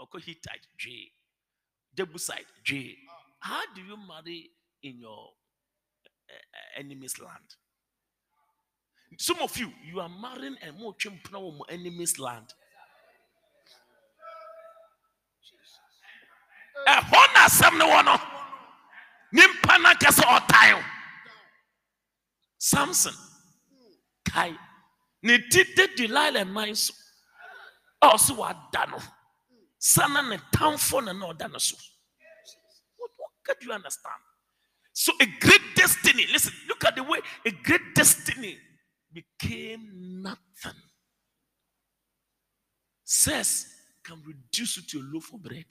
[0.00, 1.12] ɔkɔ hittite dwee
[1.96, 2.96] Jebusite, J.
[3.40, 4.50] How do you marry
[4.82, 5.30] in your
[6.28, 7.56] uh, enemy's land?
[9.18, 12.52] Some of you, you are marrying and more chimpanzee enemy's land.
[16.86, 18.35] ɛhɔ na asɛm no wɔ no
[19.68, 20.84] ankasa ɔtae
[22.58, 23.14] samson.
[24.28, 24.56] Kae
[25.22, 26.94] ne ti de delilah man so.
[28.02, 28.18] A
[29.78, 31.76] sana ne tamfo na na ɔda no so.
[32.96, 34.20] What, what can you understand?
[34.92, 38.58] So a great destiny listen look at the way a great destiny
[39.12, 40.80] became nothing.
[43.04, 43.66] Says
[44.02, 45.66] can reduce you to a loaf of bread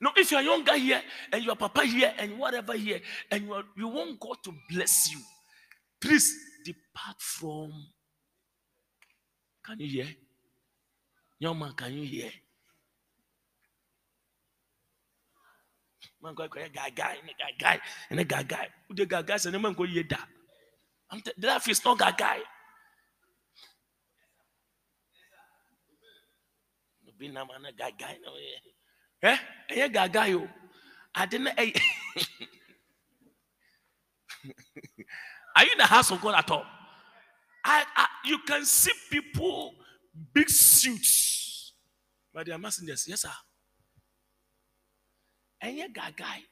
[0.00, 3.64] Now, if you're younger here and your papa here and whatever here, and you, are,
[3.76, 5.18] you want God to bless you,
[6.00, 6.34] please
[6.64, 7.72] depart from.
[9.64, 10.08] Can you hear?
[11.38, 12.30] Young man, can you hear?
[16.22, 17.16] Man, go go guy, guy,
[17.58, 17.80] guy,
[18.10, 18.68] and a guy, guy.
[18.88, 20.28] Who the guy, guys, and a man go hear that.
[21.38, 22.38] That is not guy, guy.
[27.04, 28.79] No, be na man, guy, guy, no, yeah.
[29.22, 29.36] Eh?
[29.68, 30.48] Eh, guy, guy, yo.
[31.14, 31.48] I didn't.
[31.58, 31.72] Eh.
[35.56, 36.64] Are you in the house of God at all?
[37.64, 39.74] I, I, you can see people
[40.32, 41.72] big suits,
[42.32, 43.06] but they are messengers.
[43.06, 43.30] Yes, sir.
[45.60, 46.42] And you guy, guy,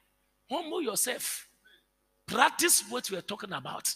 [0.49, 1.47] humble yourself.
[2.27, 3.91] Practice what we are talking about.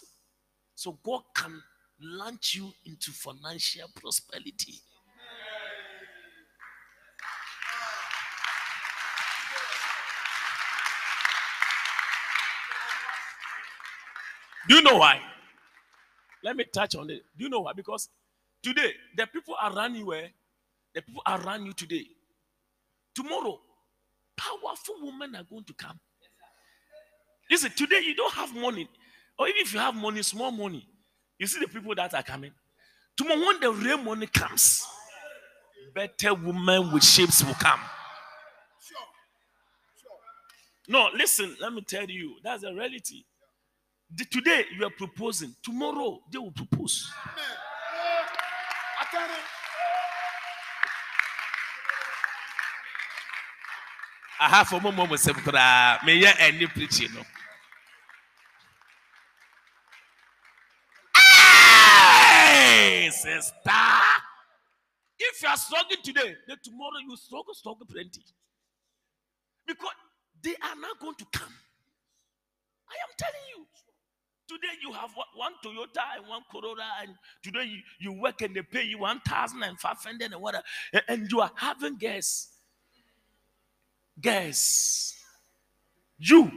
[0.74, 1.62] So God can
[2.00, 4.80] launch you into financial prosperity.
[14.68, 15.20] Do you know why?
[16.42, 17.22] Let me touch on it.
[17.36, 17.72] Do you know why?
[17.72, 18.08] Because
[18.62, 20.28] today, the people around you, eh,
[20.94, 22.06] the people around you today,
[23.14, 23.60] tomorrow,
[24.36, 25.98] powerful women are going to come.
[27.50, 28.88] Listen, today you don't have money,
[29.38, 30.86] or even if you have money, small money,
[31.38, 32.52] you see the people that are coming.
[33.16, 34.84] Tomorrow, when the real money comes,
[35.94, 37.80] better women with shapes will come.
[40.88, 43.24] No, listen, let me tell you, that's a reality.
[44.10, 47.12] The- today you are proposing, tomorrow they will propose.
[54.40, 55.36] I have a moment with some
[56.04, 57.08] may yeah any preaching.
[57.14, 57.22] No?
[62.44, 63.52] Hey, sister.
[65.18, 68.22] If you are struggling today, then tomorrow you struggle, struggle plenty.
[69.66, 69.94] Because
[70.42, 71.54] they are not going to come.
[72.90, 73.66] I am telling you.
[74.46, 78.54] Today you have one- one Toyota and one Corolla, and today you, you work and
[78.54, 82.48] they pay you 1,500 and whatever, and, and you are having guests.
[84.20, 85.14] Guests.
[86.18, 86.50] You,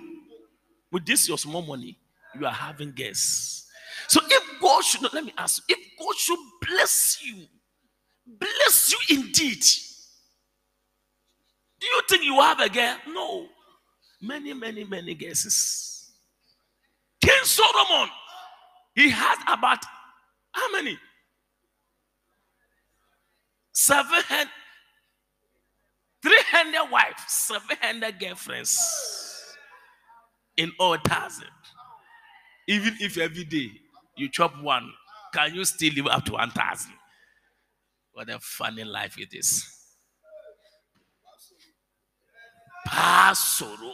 [0.92, 1.98] with this your small money,
[2.40, 3.68] you are having guests.
[4.08, 7.46] So if God should not, let me ask you, if God should bless you,
[8.26, 9.64] bless you indeed,
[11.80, 12.98] do you think you have a girl?
[13.08, 13.48] No.
[14.22, 15.97] Many, many, many guesses.
[17.28, 18.10] King Solomon,
[18.96, 19.84] he had about
[20.54, 20.98] how many?
[23.74, 24.50] Seven hundred,
[26.24, 29.56] three hundred wives, seven hundred girlfriends
[30.56, 31.50] in all thousand.
[32.66, 33.72] Even if every day
[34.16, 34.90] you chop one,
[35.34, 36.94] can you still live up to one thousand?
[38.14, 39.66] What a funny life it is.
[42.88, 43.94] Pasoro.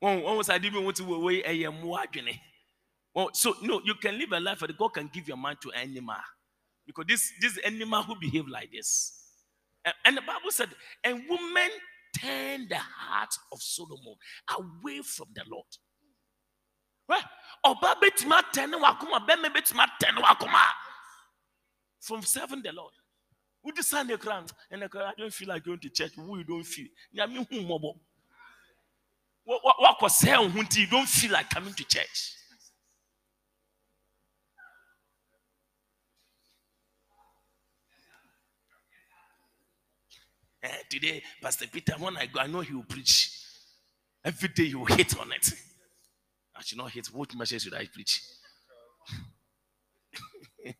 [0.00, 2.38] One was I didn't want to away a mwadwene.
[3.14, 5.72] Well, so no, you can live a life that God can give your mind to
[5.72, 6.16] animal.
[6.86, 9.16] Because this this animal who behave like this.
[9.84, 10.68] And, and the Bible said,
[11.04, 11.70] and women
[12.18, 14.14] turned the heart of Solomon
[14.58, 15.66] away from the Lord.
[17.08, 17.22] Well,
[17.66, 17.96] ọba
[20.22, 20.64] wakoma
[22.00, 22.92] from serving the Lord.
[23.62, 24.88] Who decide the crown and the?
[24.98, 26.12] I don't feel like going to church.
[26.14, 26.86] Who you don't feel?
[29.50, 32.34] Wa- wa- wakɔsɛɛ wo ho you don't feel like coming to church.
[40.62, 43.32] Eh, today, Pastor Peter, when I go, I know he will preach.
[44.24, 45.50] Every day he will hit on it.
[46.54, 47.08] I should not hit.
[47.08, 48.22] What message should I preach?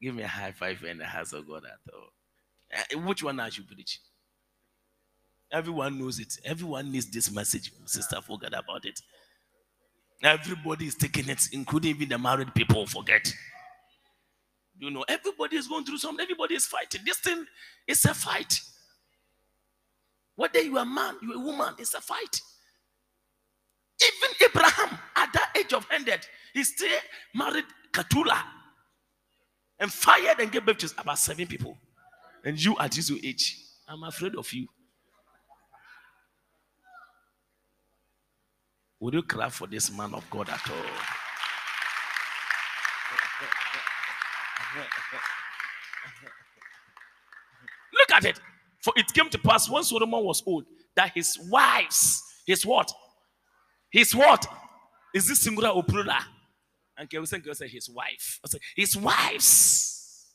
[0.00, 2.08] Give me a high five in the house of God at all.
[2.70, 4.00] Eh, Which one I should preach?
[5.52, 6.38] Everyone knows it.
[6.44, 7.72] Everyone needs this message.
[7.84, 9.00] Sister, forget about it.
[10.22, 12.86] Everybody is taking it, including even the married people.
[12.86, 13.32] Forget.
[14.78, 16.22] You know, everybody is going through something.
[16.22, 17.02] Everybody is fighting.
[17.04, 17.44] This thing
[17.86, 18.60] is a fight.
[20.34, 22.40] Whether you are a man, you are a woman, it's a fight.
[24.02, 26.90] Even Abraham, at that age of 100, he still
[27.34, 28.44] married Keturah
[29.78, 31.78] and fired and gave birth to about seven people.
[32.44, 34.68] And you at this age, I'm afraid of you.
[39.00, 40.76] Would you clap for this man of God at all?
[47.92, 48.40] Look at it.
[48.82, 52.92] For it came to pass when Solomon was old that his wives, his what?
[53.90, 54.46] His what?
[55.14, 56.10] Is this singular or plural?
[56.96, 58.40] And can we say, his wife?
[58.44, 60.26] I say, his wives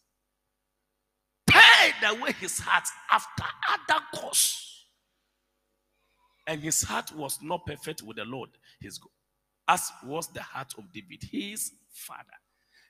[1.47, 4.70] paid away his heart after other course.
[6.47, 8.49] And his heart was not perfect with the Lord,
[8.81, 9.09] his God,
[9.67, 12.23] as was the heart of David, his father.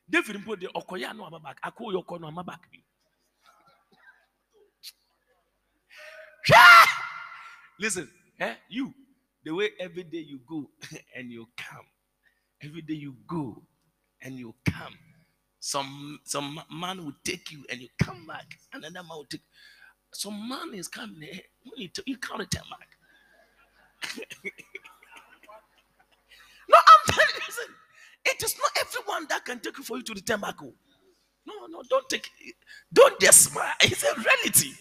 [0.10, 2.32] David put the okoya no ababak, ako yoko no!
[7.80, 8.94] Listen, eh, you,
[9.44, 10.70] the way every day you go
[11.16, 11.86] and you come,
[12.64, 13.64] every day you go
[14.22, 14.96] and you come.
[15.60, 18.46] Some some man will take you and you come back.
[18.74, 19.42] And another man will take.
[20.14, 21.24] Some man is coming.
[21.32, 21.40] eh,
[21.78, 22.91] you, you can't return back.
[26.70, 27.76] No, I'm telling you, listen.
[28.26, 30.74] It is not everyone that can take you for you to the oh.
[31.48, 32.30] No, no, don't take.
[32.94, 33.74] Don't just smile.
[33.82, 34.74] It's a reality.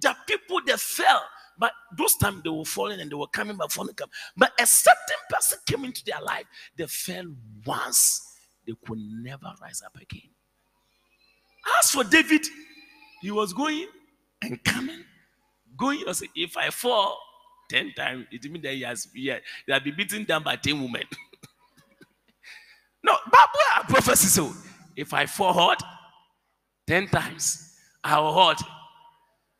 [0.00, 1.22] The people that fell
[1.58, 4.10] But those times they were falling and they were coming back, falling, come.
[4.36, 6.46] But a certain person came into their life.
[6.76, 7.26] They fell
[7.66, 8.22] once.
[8.66, 10.30] They could never rise up again.
[11.80, 12.46] As for David,
[13.22, 13.88] he was going
[14.42, 15.04] and coming,
[15.76, 16.04] going.
[16.08, 17.18] I say, if I fall
[17.68, 20.80] ten times, it means that he has, he has, he been beaten down by ten
[20.80, 21.02] women.
[23.04, 24.56] no, Bible prophecy so oh?
[24.96, 25.78] if I fall hard
[26.86, 28.62] ten times, I will hurt.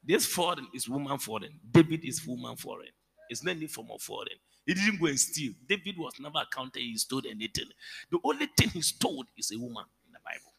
[0.05, 1.59] This foreign is woman foreign.
[1.71, 2.89] David is woman foreign.
[3.29, 4.39] It's not any form of foreign.
[4.65, 5.53] He didn't go and steal.
[5.69, 6.83] David was never accounted.
[6.83, 7.67] He stole anything.
[8.11, 10.53] The only thing he stole is a woman in the Bible.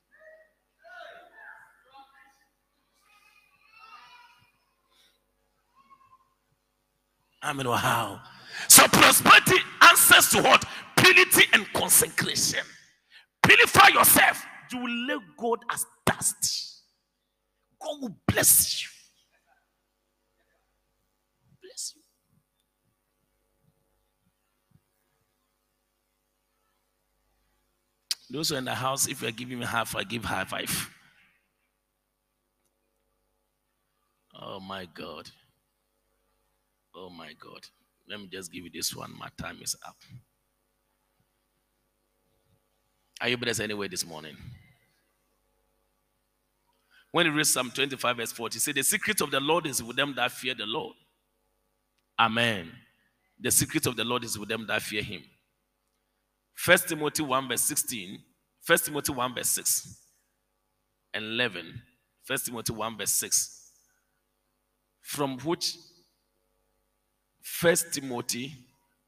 [7.41, 8.21] I mean, how?
[8.67, 10.65] So prosperity answers to what?
[10.97, 12.63] Purity and consecration.
[13.43, 14.45] Purify yourself.
[14.71, 16.81] You will let God as dust.
[17.79, 18.89] God will bless you.
[21.61, 22.01] Bless you.
[28.29, 30.89] Those who are in the house, if you're giving me half, I give high five.
[34.35, 35.29] Oh my God.
[37.07, 37.65] Oh my God.
[38.09, 39.13] Let me just give you this one.
[39.17, 39.95] My time is up.
[43.21, 44.35] Are you blessed anyway this morning?
[47.11, 49.95] When you read Psalm 25, verse 40, say, The secret of the Lord is with
[49.95, 50.95] them that fear the Lord.
[52.19, 52.71] Amen.
[53.39, 55.23] The secret of the Lord is with them that fear him.
[56.53, 58.19] First Timothy 1, verse 16.
[58.61, 59.97] First Timothy 1, verse 6
[61.13, 61.81] and 11.
[62.23, 63.71] First Timothy 1, verse 6.
[65.01, 65.77] From which
[67.47, 68.53] First Timothy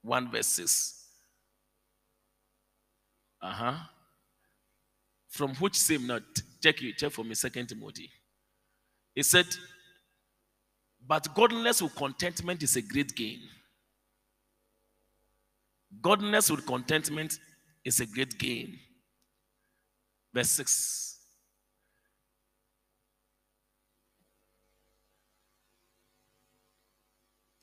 [0.02, 1.06] 1, verse 6.
[3.42, 3.76] Uh-huh.
[5.28, 6.20] From which same now
[6.64, 8.10] check you, check for me, Second Timothy.
[9.14, 9.46] He said,
[11.06, 13.40] But godliness with contentment is a great gain.
[16.02, 17.38] Godliness with contentment
[17.84, 18.80] is a great gain.
[20.34, 21.09] Verse 6.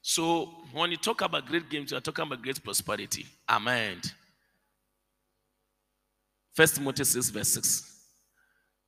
[0.09, 3.27] So when you talk about great gains, you are talking about great prosperity.
[3.49, 4.01] Amen.
[6.55, 8.05] First Timothy 6, verse 6.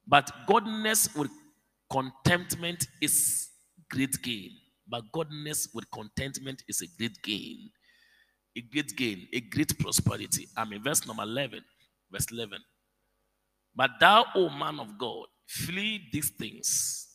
[0.06, 1.32] But godliness with
[1.90, 3.48] contentment is
[3.90, 4.52] great gain.
[4.86, 7.68] But godliness with contentment is a great gain.
[8.56, 10.46] A great gain, a great prosperity.
[10.56, 11.64] I mean, verse number 11.
[12.12, 12.60] Verse 11.
[13.74, 17.08] But thou, O man of God, flee these things,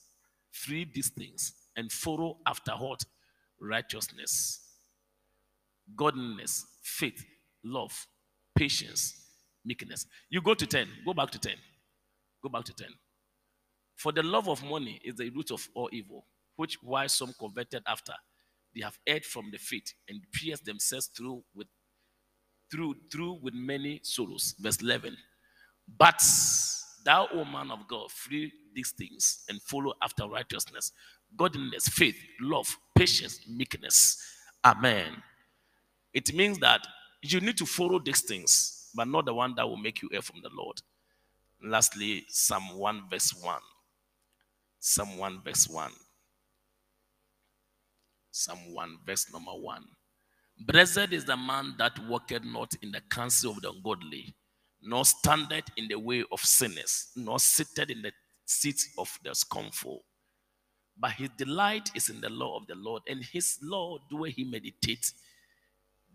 [0.51, 3.01] flee these things, and follow after what?
[3.63, 4.59] Righteousness,
[5.95, 7.23] godliness, faith,
[7.63, 8.07] love,
[8.55, 9.15] patience,
[9.63, 10.05] meekness.
[10.29, 10.87] You go to 10.
[11.05, 11.53] Go back to 10.
[12.41, 12.87] Go back to 10.
[13.95, 16.25] For the love of money is the root of all evil,
[16.57, 18.13] which why some converted after
[18.75, 21.67] they have erred from the faith and pierced themselves through with
[22.71, 24.55] through through with many sorrows.
[24.59, 25.15] Verse 11.
[25.97, 26.21] But
[27.05, 30.91] thou, O man of God, flee these things and follow after righteousness,
[31.37, 34.21] godliness, faith, love, patience, meekness.
[34.63, 35.21] Amen.
[36.13, 36.85] It means that
[37.21, 40.21] you need to follow these things, but not the one that will make you hear
[40.21, 40.81] from the Lord.
[41.63, 43.59] Lastly, Psalm 1, verse 1.
[44.79, 45.91] Psalm 1, verse 1.
[48.31, 49.83] Psalm 1, verse number 1.
[50.65, 54.33] Blessed is the man that walketh not in the counsel of the ungodly,
[54.81, 58.11] nor standeth in the way of sinners, nor sitteth in the
[58.45, 60.03] seat of the scornful.
[60.97, 64.43] But his delight is in the law of the Lord, and his law do he
[64.43, 65.11] meditate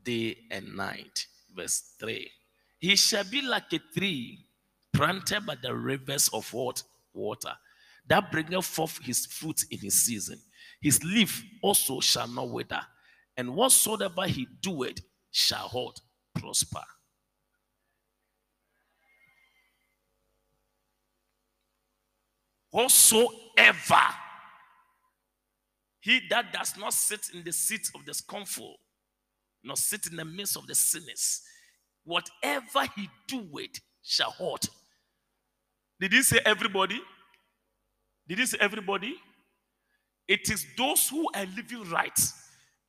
[0.03, 1.27] day and night.
[1.55, 2.31] Verse 3.
[2.79, 4.47] He shall be like a tree
[4.93, 6.83] planted by the rivers of what?
[7.13, 7.53] Water,
[8.07, 10.41] that bringeth forth his fruit in his season.
[10.81, 12.81] His leaf also shall not wither,
[13.37, 15.01] and whatsoever he doeth
[15.33, 16.01] shall hold
[16.35, 16.85] prosper.
[22.71, 24.03] Whatsoever
[26.01, 28.77] he that does not sit in the seat of the scornful,
[29.65, 31.43] nor sit in the midst of the sinners,
[32.05, 34.69] whatever he doeth shall hold.
[36.01, 37.01] Did he say everybody?
[38.29, 39.17] Did he say everybody?
[40.29, 42.19] It is those who are living right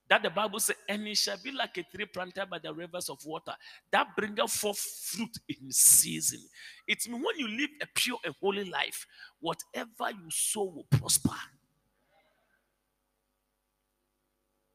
[0.09, 3.09] that the Bible says, and it shall be like a tree planted by the rivers
[3.09, 3.53] of water
[3.91, 6.39] that bringeth forth fruit in season.
[6.87, 9.05] It means when you live a pure and holy life,
[9.39, 11.35] whatever you sow will prosper.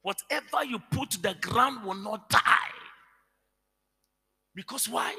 [0.04, 2.74] Whatever you put the ground will not die.
[4.54, 5.16] Because why?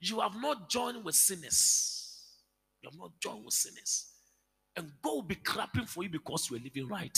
[0.00, 2.20] You have not joined with sinners.
[2.82, 4.06] You have not joined with sinners.
[4.76, 7.16] And God will be clapping for you because you are living right.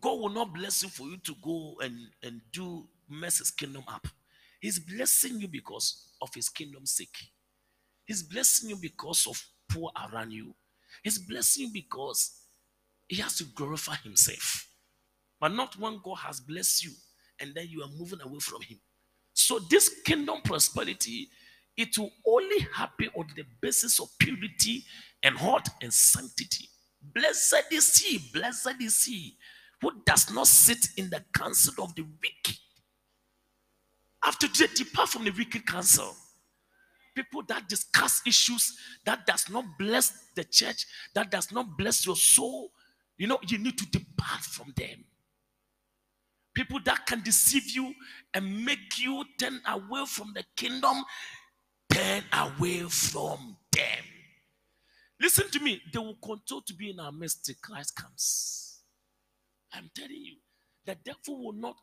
[0.00, 3.84] God will not bless you for you to go and, and do mess his kingdom
[3.86, 4.08] up.
[4.58, 7.14] He's blessing you because of his kingdom's sake.
[8.06, 10.54] He's blessing you because of poor around you.
[11.02, 12.40] He's blessing you because
[13.08, 14.68] he has to glorify himself.
[15.40, 16.92] But not when God has blessed you
[17.40, 18.78] and then you are moving away from him.
[19.34, 21.28] So this kingdom prosperity,
[21.76, 24.84] it will only happen on the basis of purity
[25.22, 26.68] and heart and sanctity.
[27.02, 29.36] Blessed is he, blessed is he
[29.82, 32.58] who does not sit in the council of the wicked.
[34.24, 36.16] After today, depart from the wicked council.
[37.14, 42.16] People that discuss issues that does not bless the church, that does not bless your
[42.16, 42.70] soul,
[43.18, 45.04] you know, you need to depart from them.
[46.54, 47.92] People that can deceive you
[48.32, 51.02] and make you turn away from the kingdom,
[51.90, 54.04] turn away from them.
[55.20, 58.80] Listen to me, they will continue to be in our midst till Christ comes.
[59.72, 60.36] I'm telling you,
[60.86, 61.76] the devil will not.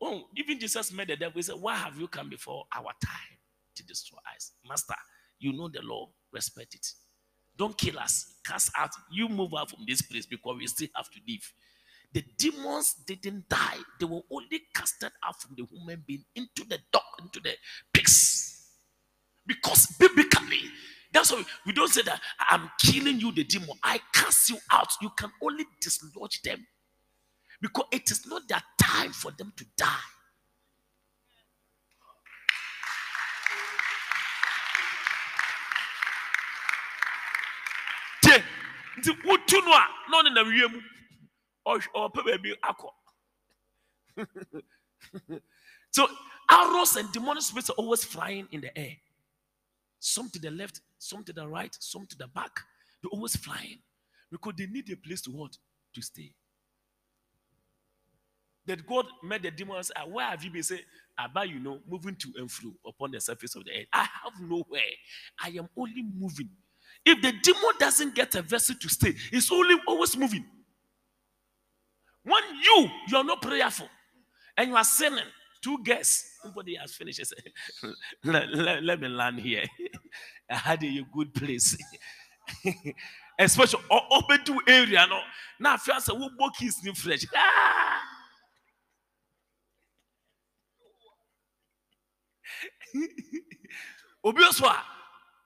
[0.00, 1.34] Oh, even Jesus met the devil.
[1.36, 3.38] He said, Why have you come before our time
[3.76, 4.52] to destroy us?
[4.68, 4.94] Master,
[5.38, 6.86] you know the law, respect it.
[7.56, 8.90] Don't kill us, cast out.
[9.10, 11.52] You move out from this place because we still have to live.
[12.12, 16.78] The demons didn't die, they were only casted out from the human being into the
[16.92, 17.52] dog, into the
[17.92, 18.68] pigs.
[19.46, 20.60] Because biblically,
[21.12, 22.20] that's why we don't say that
[22.50, 23.76] I'm killing you, the demon.
[23.82, 24.88] I cast you out.
[25.00, 26.66] You can only dislodge them
[27.60, 29.86] because it is not their time for them to die.
[38.22, 38.42] Tie,
[38.98, 40.82] nti wotu no a na ɔne nam wiem
[41.66, 42.90] ɔpɛ baabi akɔ
[45.90, 46.06] so
[46.50, 48.96] arrows and demonic spirits are always flying in the air
[49.98, 52.60] some to the left some to the right some to the back
[53.00, 53.78] they're always flying
[54.30, 55.56] because they need a place to what
[55.94, 56.34] to stay
[58.66, 59.90] that God met the demons.
[59.96, 60.62] "Ah, Where have you been?
[60.62, 60.84] Say,
[61.18, 63.86] Abba, you know, moving to and fro upon the surface of the earth.
[63.92, 64.80] I have nowhere.
[65.40, 66.48] I am only moving.
[67.04, 70.44] If the demon doesn't get a vessel to stay, it's only always moving.
[72.24, 73.88] When you you are not prayerful
[74.56, 75.24] and you are sinning,
[75.62, 77.20] two guests, nobody has finished.
[78.24, 79.64] Let, let- let me land here.
[80.50, 81.76] I had a good place.
[83.38, 85.06] Especially open to area.
[85.08, 85.20] No,
[85.58, 87.24] now if you say, "Who book is new fresh?"
[94.24, 94.42] Obi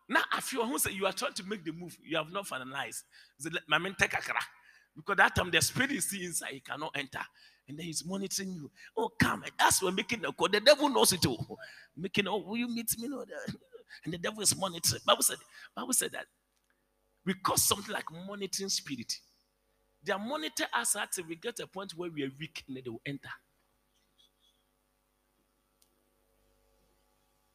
[0.09, 3.03] na afi ɔho sɛ you are trying to make the move you have not finalized.
[3.69, 4.41] My mentor kakra
[4.95, 7.21] because that time the spirit is inside he cannot enter.
[7.69, 8.71] And then he's monitoring you.
[8.97, 10.49] Oh come that's what making the call.
[10.49, 11.59] The devil knows it all.
[11.97, 13.25] Making oh will you meet me no
[14.05, 15.03] and the devil is monitoring.
[15.05, 15.39] Bible said
[15.75, 16.27] bible said that
[17.25, 19.13] we call something like monitoring spirit.
[20.05, 22.89] They are monitor us until we get a point where we are weak and they
[22.89, 23.31] will enter.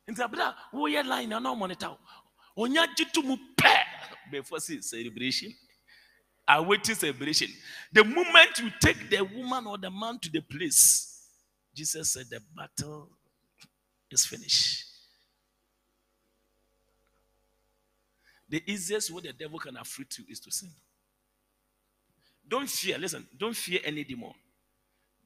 [0.09, 1.97] Nti abira woyɛ line na na ɔmɔnita
[2.55, 3.75] o onya gye mu pɛ
[4.31, 5.53] before celebration
[6.47, 7.47] awaiting celebration.
[7.91, 11.07] The moment you take the woman or the man to the place
[11.73, 13.09] jesus said the battle
[14.09, 14.85] is finished.
[18.49, 20.69] The easiest way the devil can afflict you is to sin.
[22.47, 24.33] Don't fear listen don't fear any demon.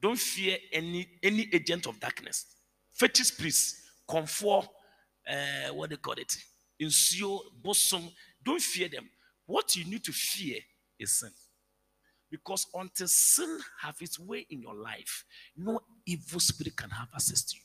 [0.00, 2.46] Don't fear any any agent of darkness.
[2.92, 4.68] Fetish priests comfort
[5.28, 6.36] uh, what they call it
[6.80, 8.10] nsuo bosom.
[8.42, 9.08] Don't fear them.
[9.46, 10.58] What you need to fear
[10.98, 11.30] is sin.
[12.30, 15.24] Because until sin have its way in your life
[15.56, 17.62] no evil spirit can have access to you.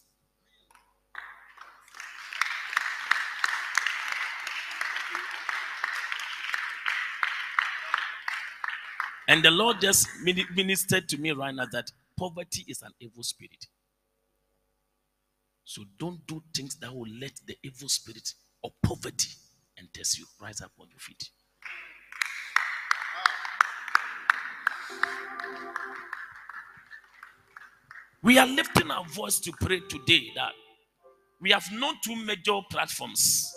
[9.28, 10.08] And the lord just
[10.54, 13.68] ministered to me right now that poverty is an evil spirit.
[15.64, 18.34] So don't do things that will let the evil spirit
[18.64, 19.32] of poverty
[19.78, 20.26] and test you.
[20.42, 21.30] Rise up on your feet.
[28.24, 30.52] We are lifting our voice to pray today that
[31.42, 33.52] we have known two major platforms.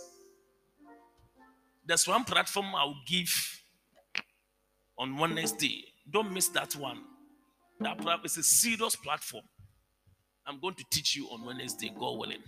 [1.87, 3.61] There's one platform I'll give
[4.97, 5.85] on Wednesday.
[6.11, 7.03] Don't miss that one.
[7.81, 9.45] That platform is a serious platform.
[10.47, 12.43] I'm going to teach you on Wednesday, God willing.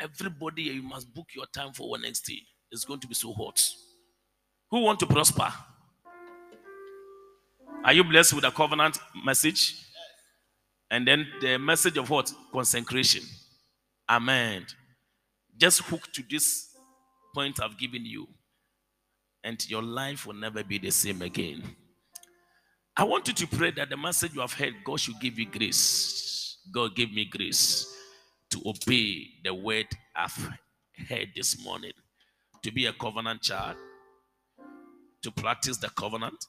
[0.00, 2.42] Everybody, you must book your time for Wednesday.
[2.70, 3.60] It's going to be so hot.
[4.70, 5.52] Who want to prosper?
[7.84, 9.74] Are you blessed with a covenant message?
[10.90, 12.32] And then the message of what?
[12.52, 13.22] Consecration.
[14.08, 14.66] Amen.
[15.56, 16.76] Just hook to this
[17.34, 18.28] point I've given you,
[19.42, 21.62] and your life will never be the same again.
[22.96, 25.46] I want you to pray that the message you have heard, God should give you
[25.46, 26.58] grace.
[26.72, 27.97] God give me grace
[28.50, 30.50] to obey the word I've
[31.08, 31.92] heard this morning,
[32.62, 33.76] to be a covenant child,
[35.22, 36.46] to practice the covenant,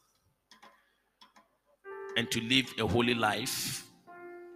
[2.18, 3.86] and to live a holy life,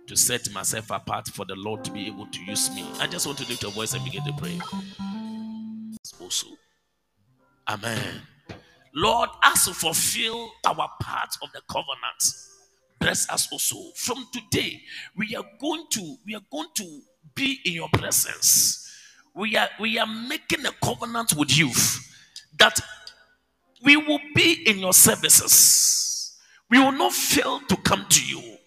[0.08, 2.86] to set myself apart for the Lord to be able to use me.
[3.00, 4.60] I just want to lift your voice and begin to pray.
[6.20, 6.48] Also,
[7.68, 8.22] Amen.
[8.96, 12.24] Lord, as we fulfill our part of the covenant,
[13.00, 13.78] bless us also.
[13.96, 14.82] From today,
[15.16, 17.02] we are going to we are going to
[17.36, 18.80] be in your presence.
[19.36, 21.72] We are we are making a covenant with you
[22.60, 22.80] that
[23.84, 26.38] we will be in your services.
[26.70, 28.58] We will not fail to come to you.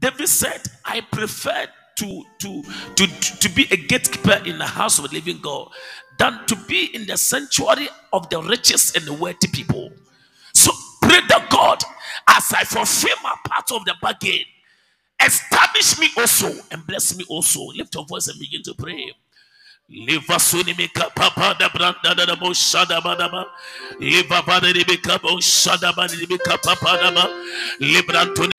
[0.00, 1.66] David said, I prefer
[1.98, 2.62] to, to,
[2.96, 3.06] to,
[3.40, 5.70] to be a gatekeeper in the house of the living God
[6.18, 9.90] than to be in the sanctuary of the richest and the wealthy people.
[10.54, 11.82] So pray the God
[12.28, 14.44] as I fulfill my part of the bargain.
[15.20, 17.60] Establish me also and bless me also.
[17.76, 19.12] Lift your voice and begin to pray.
[19.90, 23.46] Liva sunimika papa da branda da da bo shada ba da ba.
[24.00, 27.44] Liva ba da di bika bo shada ba di bika papa da ba.
[27.80, 28.50] Libranto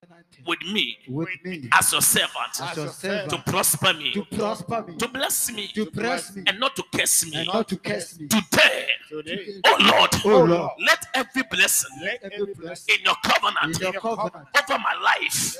[0.46, 2.30] with me with me as your servant
[2.62, 6.44] as your servant to prosper me, to prosper me, to bless me, to bless me,
[6.46, 7.36] and not to curse me.
[7.38, 8.28] and not to curse me.
[8.28, 13.76] Today, Today, oh Lord, Oh Lord, let every blessing let every blessing in your covenant
[13.76, 15.56] in your covenant over my life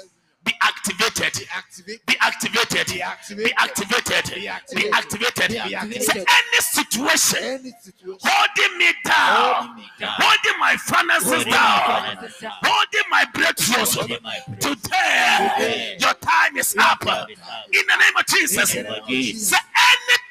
[0.46, 1.34] be activated.
[1.38, 2.06] Be activated.
[2.06, 3.02] Be Be activated.
[3.58, 4.34] activated.
[4.34, 4.40] Be
[4.76, 5.48] Be activated.
[5.50, 6.26] Be Say activated.
[6.28, 10.14] any situation any situation holding me down, Holding me down.
[10.16, 12.52] holding my finances Holding my down, finances down.
[12.64, 13.96] holding my breakthroughs.
[13.96, 15.96] Holding my Today, Today.
[16.00, 17.00] your time is up.
[17.00, 17.66] time is up.
[17.72, 19.48] In the name of Jesus, In the name of Jesus.
[19.50, 20.25] say Anything.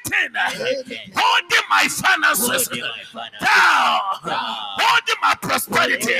[1.14, 2.48] Holding my finances.
[2.48, 3.40] Holding my finances.
[3.40, 4.00] Down,
[4.78, 6.14] holding my prosperity,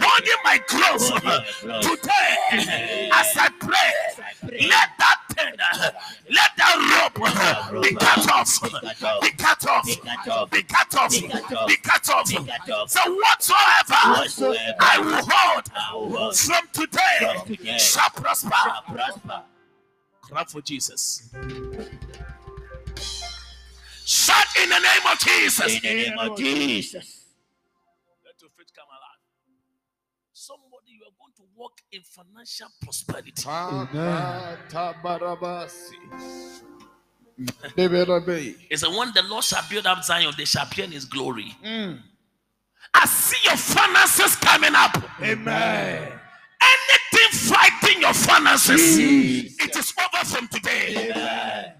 [0.00, 1.02] Holding my growth.
[1.02, 2.00] Holding my growth.
[2.00, 5.52] Today, as I pray, let that thing,
[6.30, 8.60] let that rope be cut off,
[9.20, 11.10] be cut off, Be cut off.
[11.10, 11.22] be
[11.82, 12.90] cut off.
[12.90, 13.94] So whatsoever
[14.80, 18.50] I will hold I will hold from today shall prosper.
[18.50, 19.42] shall prosper.
[20.22, 21.30] Clap for Jesus.
[24.06, 25.74] Shout in the name of Jesus.
[25.74, 27.24] In the name of Jesus.
[28.24, 29.18] Let your faith come alive.
[30.32, 33.42] Somebody, you are going to walk in financial prosperity.
[38.70, 41.56] It's the one the Lord shall build up Zion, they shall appear in his glory.
[41.64, 41.98] Mm.
[42.94, 44.96] I see your finances coming up.
[45.20, 46.12] Amen.
[46.62, 49.56] Anything fighting your finances, Jesus.
[49.58, 51.10] it is over from today.
[51.10, 51.72] Amen.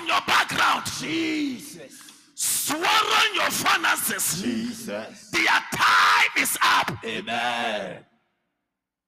[0.00, 2.00] From your background, Jesus.
[2.34, 5.30] swallowing your finances, Jesus.
[5.30, 6.90] their time is up.
[7.04, 8.04] Amen.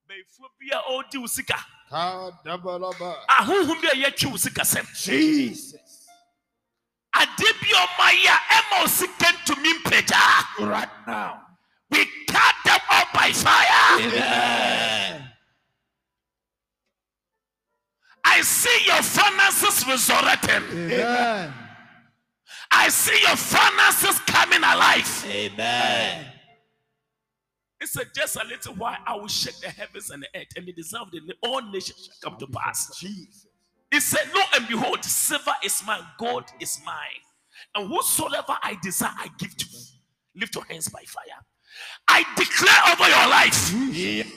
[0.07, 1.57] Bɛyifoɔ bi a ɔredi wo sika,
[1.91, 4.85] ahohom bi a yɛatwi wo sika sɛm.
[5.03, 6.07] Jesus.
[7.15, 10.69] Ade bi a ɔma yɛ a ɛma wo sika ntumi mpagya.
[10.69, 11.39] Right now.
[11.89, 13.99] We cut them off by fire.
[13.99, 15.32] Amen.
[18.33, 20.91] I see your finances resurrecting.
[20.91, 21.53] Amen.
[22.71, 25.25] I see your finances coming alive.
[25.29, 26.25] Amen.
[27.79, 30.65] It said, just a little while, I will shake the heavens and the earth, and
[30.65, 32.97] the desire of the all nations shall come to pass.
[32.99, 33.45] Jesus.
[33.91, 37.21] He said, Lo and behold, silver is mine, gold is mine.
[37.75, 39.79] And whatsoever I desire, I give to you.
[40.37, 41.23] Lift your hands by fire.
[42.07, 44.33] I declare over your life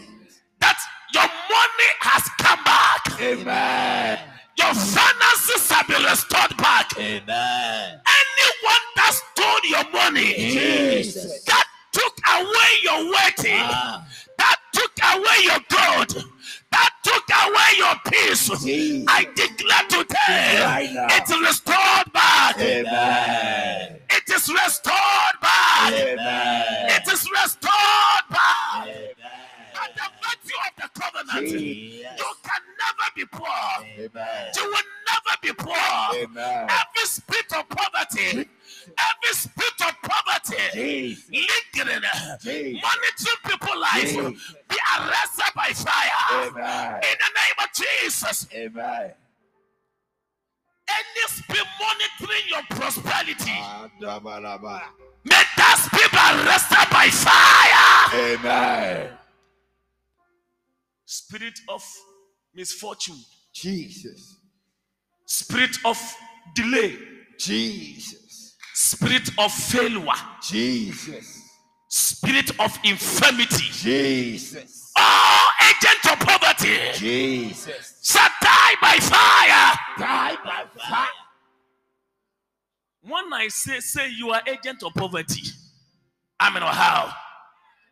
[0.60, 0.78] that
[1.16, 3.02] your money has come back.
[3.20, 4.18] Amen.
[4.58, 6.88] Your finances have been restored back.
[6.98, 8.00] Amen.
[8.20, 11.44] Anyone that stole your money, Jesus.
[11.44, 14.04] that took away your wedding, Ah.
[14.38, 16.24] that took away your gold,
[16.72, 19.06] that took away your peace, Jesus.
[19.08, 22.58] I declare today Right it's restored back.
[22.60, 24.00] Amen.
[24.10, 25.92] It is restored back.
[25.92, 26.90] Amen.
[26.96, 28.84] It is restored back.
[28.88, 29.14] Amen.
[29.74, 33.46] By the virtue of the covenant, you can never be poor.
[33.98, 34.52] Amen.
[34.56, 35.76] You will never be poor.
[36.14, 36.68] Amen.
[36.70, 38.48] Every spirit of poverty,
[38.98, 41.30] every spirit of poverty, Jesus.
[41.30, 42.02] lingering,
[42.42, 42.82] Jesus.
[42.82, 44.56] monitoring people's life, Jesus.
[44.68, 46.48] be arrested by fire.
[46.48, 47.00] Amen.
[47.04, 49.12] In the name of Jesus, Amen.
[50.88, 53.58] any spirit monitoring your prosperity,
[55.24, 57.76] may that spirit be arrested by fire.
[58.14, 59.25] Amen.
[61.16, 61.82] Spirit of
[62.54, 63.16] misfortune,
[63.54, 64.36] Jesus.
[65.24, 65.98] spirit of
[66.54, 66.94] delay,
[67.38, 68.54] Jesus.
[68.74, 70.12] spirit of failure,
[70.42, 71.40] Jesus.
[71.88, 74.92] spirit of infirmity, Jesus.
[74.98, 77.98] all agent of poverty Jesus.
[78.02, 79.74] shall die by fire.
[79.98, 81.08] Die by fire.
[83.00, 85.44] When I say, say you are agent of poverty,
[86.38, 87.10] I mean, how?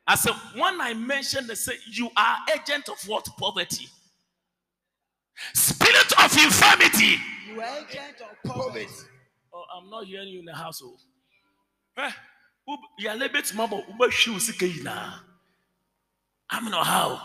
[0.07, 3.27] I said, when I mention, they say you are agent of what?
[3.39, 3.89] Poverty.
[5.55, 7.17] Spirit of infirmity.
[7.49, 8.87] You are agent of poverty.
[9.53, 11.01] Oh, I'm not hearing you in the household.
[11.97, 12.11] Eh,
[12.69, 15.15] ub- you are little bit mama, ube shoe sike na.
[16.51, 17.21] I mean, how?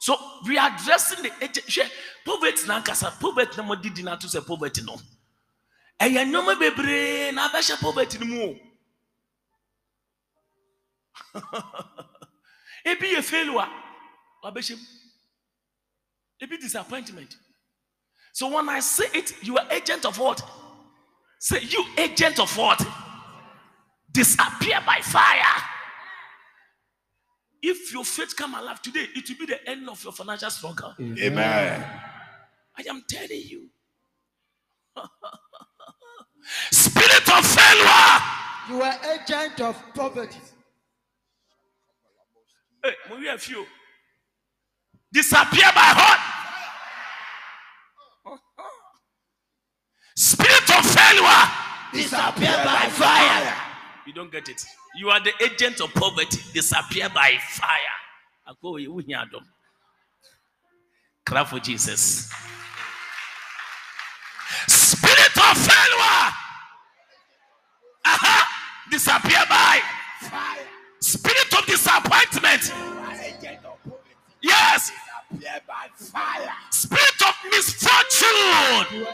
[0.00, 0.16] So
[0.46, 1.64] we are addressing the agent.
[1.70, 1.86] Shey,
[2.24, 4.96] Poverty na nkasa poverty na mo didi na to say poverty no.
[6.00, 8.56] Ɛyɛ nneɛma bebree na abɛhyɛ poverty no mu o.
[12.86, 13.68] Ebi yɛ failure,
[14.44, 14.84] wabɛhyɛ mu.
[16.42, 17.36] Ebi disappointment.
[18.32, 20.42] So when I say it, you are agent of what?
[21.38, 22.84] Say you agent of what?
[24.10, 25.62] Disappear by fire.
[27.62, 30.94] If your faith come alive today, it will be the end of your financial struggle.
[31.00, 31.84] Amen.
[32.76, 33.70] I am telling you.
[36.70, 38.20] Spirit of failure.
[38.68, 40.38] You are agent of poverty.
[42.84, 43.64] Hey, we have few.
[45.10, 46.20] Disappear by what?
[50.14, 51.48] Spirit of failure.
[51.94, 53.54] Disappear by fire.
[54.06, 54.62] You don't get it.
[54.98, 56.40] You are the agent of poverty.
[56.52, 57.96] Disappear by fire.
[58.46, 59.46] I go you hear them.
[61.24, 62.30] Clap for Jesus.
[64.68, 66.32] Spirit of failure.
[68.04, 68.84] Aha.
[68.90, 69.80] Disappear by
[70.20, 70.73] Fire.
[71.04, 72.72] Spirit of disappointment.
[74.40, 74.90] Yes.
[76.70, 79.06] Spirit of misfortune.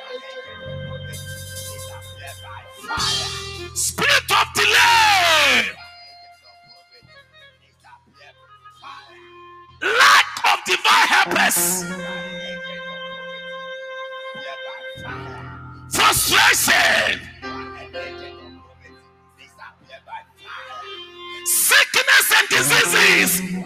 [3.75, 5.67] Spirit of delay.
[9.83, 11.85] Lack of divine helpers.
[15.93, 17.30] Frustration.
[22.49, 23.60] this disease.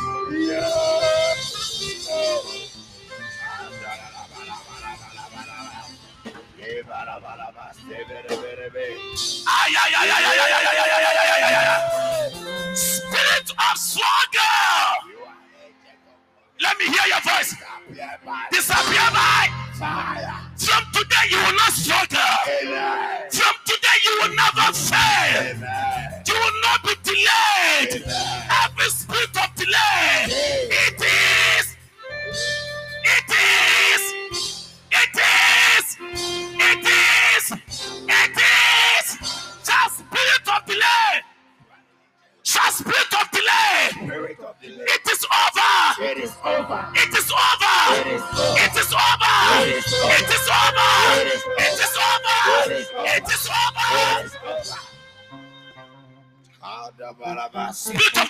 [12.75, 15.17] Spirit of struggle.
[16.61, 17.55] Let me hear your voice.
[18.53, 19.49] Disappear by.
[19.81, 20.35] fire.
[20.59, 22.37] From today, you will not struggle.
[23.33, 25.57] From today, you will never fail.
[26.27, 28.05] You will not be delayed.
[28.81, 31.77] Every spirit of delay, it is,
[33.05, 34.03] it is,
[34.91, 37.53] it is, it is,
[38.09, 39.07] it is.
[39.67, 41.21] Just spirit of delay.
[42.43, 43.91] Just spirit of delay.
[44.65, 46.03] It is over.
[46.03, 46.89] It is over.
[46.95, 48.01] It is over.
[48.01, 49.37] It is over.
[49.61, 50.09] It is over.
[50.09, 50.89] It is over.
[51.21, 52.41] It is over.
[52.65, 53.05] It is over.
[53.05, 53.71] It is over.
[57.73, 58.30] Spirit of.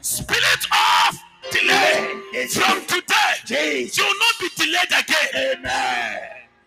[0.00, 1.18] Spirit of
[1.50, 2.20] delay.
[2.48, 3.98] From today, Jesus.
[3.98, 5.56] you will not be delayed again.
[5.58, 6.18] Amen.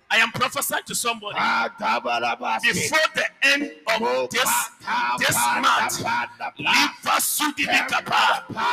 [0.10, 3.72] I am prophesying to somebody ah, before Before the end
[4.04, 4.52] of this
[5.20, 5.94] this month.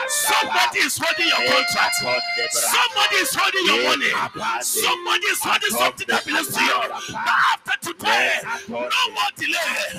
[0.09, 1.97] Somebody is holding your contract.
[2.51, 4.12] Somebody is holding your money.
[4.62, 6.81] Somebody is holding something that belongs to you.
[7.12, 9.94] But after today, no more delay.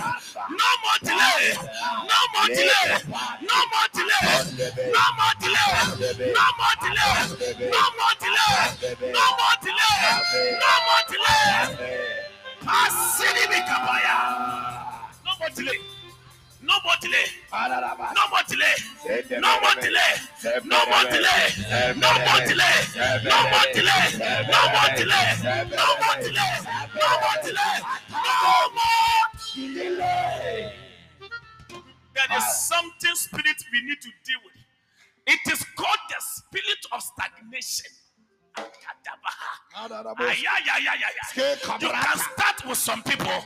[0.50, 1.56] No more delay.
[1.56, 3.00] No more delay.
[3.42, 4.44] No more delay.
[4.92, 5.70] No more delay.
[6.34, 7.18] No more delay.
[7.64, 8.58] No more delay.
[9.12, 9.98] No more delay.
[10.60, 12.04] No more delay.
[12.64, 14.18] Asidibikapaya.
[14.84, 14.93] No
[15.44, 15.80] more delay.
[16.62, 17.28] No more delay.
[17.52, 18.76] No more delay.
[19.40, 20.14] No more delay.
[20.64, 21.44] No more delay.
[21.96, 22.78] No more delay.
[23.24, 24.08] No more delay.
[24.48, 25.28] No more delay.
[25.44, 26.56] No more delay.
[26.96, 27.78] No more delay.
[28.10, 30.74] No more delay.
[32.16, 34.54] There is something spirit we need to deal with.
[35.28, 37.92] It is called the spirit of stagnation.
[41.82, 43.44] You can start with some people,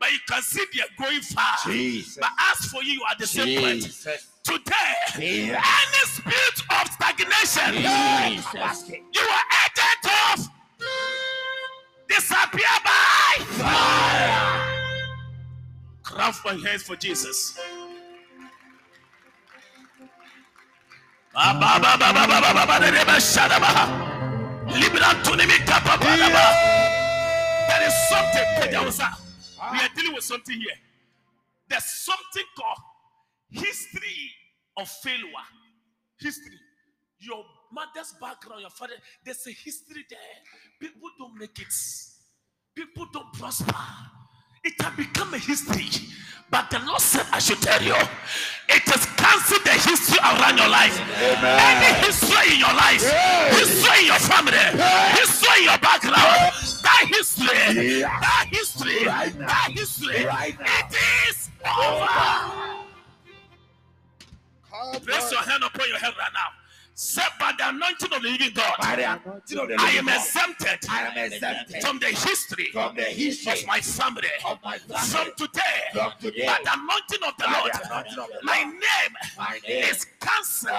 [0.00, 1.56] But you can see they are going far.
[1.66, 2.18] Jesus.
[2.20, 4.06] But as for you, you are the same place.
[4.44, 4.72] Today,
[5.16, 5.56] Jesus.
[5.56, 8.88] any spirit of stagnation, Jesus.
[8.88, 10.48] you are agent of
[12.08, 14.64] Disappear by fire.
[16.02, 17.58] Clap my hands for Jesus.
[27.68, 29.27] There is something.
[29.72, 30.76] We are dealing with something here.
[31.68, 32.78] There's something called
[33.50, 34.30] history
[34.76, 35.24] of failure.
[36.20, 36.56] History.
[37.20, 40.18] Your mother's background, your father, there's a history there.
[40.80, 41.72] People don't make it.
[42.74, 43.74] People don't prosper.
[44.64, 45.88] It has become a history.
[46.50, 50.68] But the Lord said, I should tell you, it has cancelled the history around your
[50.68, 50.96] life.
[51.20, 53.04] Any history in your life,
[53.52, 54.56] history in your family,
[55.12, 56.56] history in your background,
[56.98, 60.96] that history, that history, that history, it
[61.28, 62.08] is over.
[65.04, 66.50] Place your hand upon your head right now.
[67.00, 70.16] Say, by the anointing of the living God, the of the I living am God,
[70.16, 74.28] exempted I am exempted from the history from the history of my family.
[74.44, 75.62] of my From today,
[75.92, 80.06] From today, by the anointing of the Lord, of the my name my name is
[80.18, 80.72] cancelled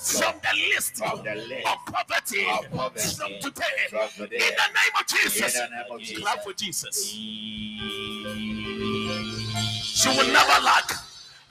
[0.00, 2.46] from the list the list of poverty.
[2.48, 3.10] of poverty.
[3.12, 6.22] From today, From today, in the name of Jesus, in the name of Jesus.
[6.22, 7.04] clap for Jesus.
[9.84, 10.90] She will never lack.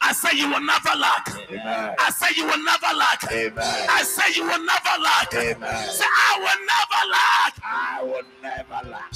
[0.09, 1.29] I say you will never lack.
[1.51, 1.95] Amen.
[1.99, 3.31] I say you will never lack.
[3.31, 3.87] Amen.
[3.91, 5.31] I say you will never lack.
[5.35, 5.89] Amen.
[5.91, 7.53] Say I will never lack.
[7.63, 9.13] I will never lack.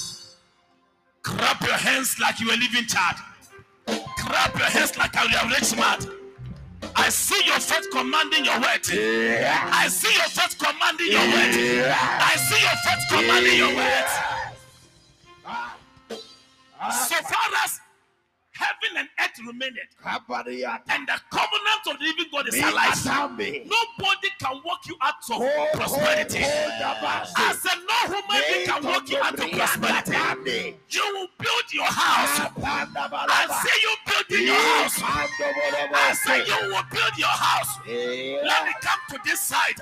[1.24, 3.16] Clap your hands like you are living child.
[3.88, 5.98] Clap your hands like you are rich man.
[6.96, 8.88] I see your faith commanding your word.
[8.94, 9.72] Yeah.
[9.74, 11.90] I see your faith commanding your word.
[11.90, 14.10] I see your faith commanding your word.
[16.92, 17.80] So far as
[18.54, 19.96] heaven and earth remaineth,
[20.90, 23.06] and the covenant of the living God is alive,
[23.66, 25.42] nobody can walk you out of
[25.74, 26.44] prosperity.
[26.44, 30.76] I said, no human being can walk you out of prosperity.
[30.90, 32.52] You will build your house.
[32.58, 35.02] I see you building your house.
[35.02, 37.80] I say you will build your house.
[37.88, 39.80] Let me come to this side.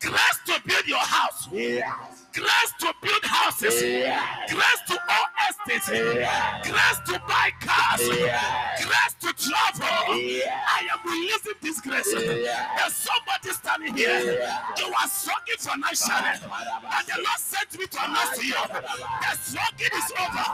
[0.00, 1.48] Grace to build your house.
[1.52, 2.23] Yes.
[2.34, 3.80] Grace to build houses.
[3.80, 5.88] Grace to own estates.
[5.88, 8.02] Grace to buy cars.
[8.08, 9.86] Grace to travel.
[9.86, 12.10] I am releasing this grace.
[12.12, 14.50] There's somebody standing here.
[14.78, 16.34] You are struggling financially.
[16.42, 18.62] And the Lord sent me to announce to you.
[18.66, 20.46] The struggling is over.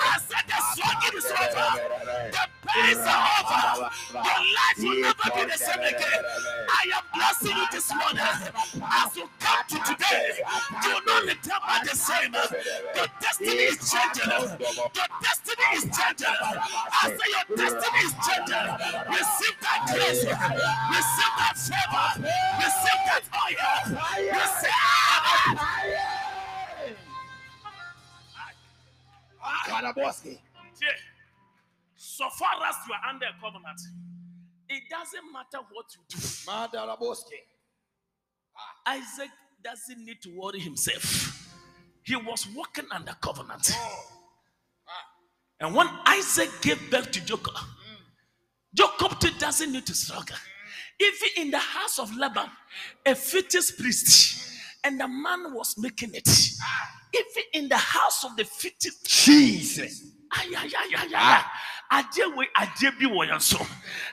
[0.00, 1.68] I said the struggling is over.
[2.32, 3.90] The pains are over.
[4.08, 6.22] Your life will never be the same again.
[6.64, 8.24] I am blessing you this morning.
[8.82, 10.40] As you come to today,
[11.00, 12.32] do not return back the same.
[12.94, 14.30] Your destiny is changing.
[14.30, 16.38] Your destiny is changing.
[16.92, 18.66] I say your destiny is changing.
[19.10, 20.22] Receive that grace.
[20.24, 22.08] Receive that favor.
[22.58, 23.98] Receive that oil.
[24.32, 24.84] Receive.
[29.66, 30.38] Karaboski.
[31.96, 33.80] So far as you are under a covenant,
[34.68, 36.16] it doesn't matter what you do.
[36.46, 37.40] Mandaraboski.
[38.86, 39.30] Isaac
[39.64, 41.48] doesn't need to worry himself.
[42.02, 43.72] He was walking under covenant.
[45.58, 47.54] And when Isaac gave birth to Jacob,
[48.74, 50.36] Jacob too doesn't need to struggle.
[51.00, 52.50] Even in the house of Laban,
[53.06, 54.50] a fetish priest,
[54.84, 56.28] and the man was making it.
[57.14, 60.13] Even in the house of the fetus Jesus.
[60.38, 61.44] Ayayayaya
[61.90, 63.58] adeɛ wei adeɛ bi wɔ yɛn so.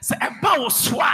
[0.02, 1.14] Sɛ ɛba wo so a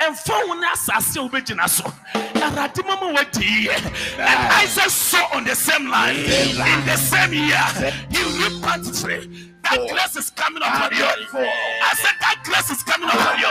[0.00, 1.84] ɛmfa wo ne asase a wobɛgyina so.
[2.14, 3.76] Awurade mama woadi yɛ
[4.18, 6.16] and isaac saw on the same line.
[6.16, 11.06] In the same year he reaped free that grace is coming upon you.
[11.06, 13.50] i said that grace is coming upon you.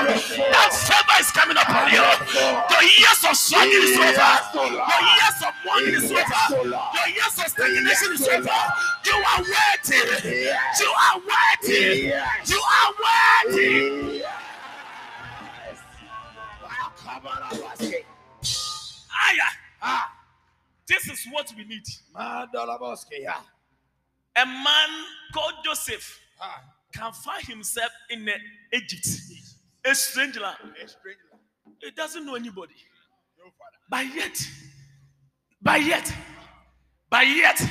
[0.51, 2.03] That favor is coming upon you.
[2.03, 4.31] your years of struggling is over.
[4.59, 6.43] Your years of mourning is over.
[6.67, 8.59] Your years of stagnation is over.
[9.07, 10.51] You are worthy.
[10.79, 12.11] You are worthy.
[12.45, 14.23] You are worthy.
[19.29, 19.49] Aya.
[19.81, 20.11] Ah.
[20.87, 21.83] this is what we need.
[24.41, 24.89] A man
[25.33, 26.61] called joseph Ah.
[26.93, 28.33] can find himself in uh,
[28.73, 29.07] egypt
[29.85, 30.41] a stranger.
[30.43, 31.19] A stranger.
[31.81, 32.73] he doesn't know anybody
[33.37, 33.45] No
[33.89, 34.37] but yet
[35.61, 36.13] but yet
[37.09, 37.61] but yet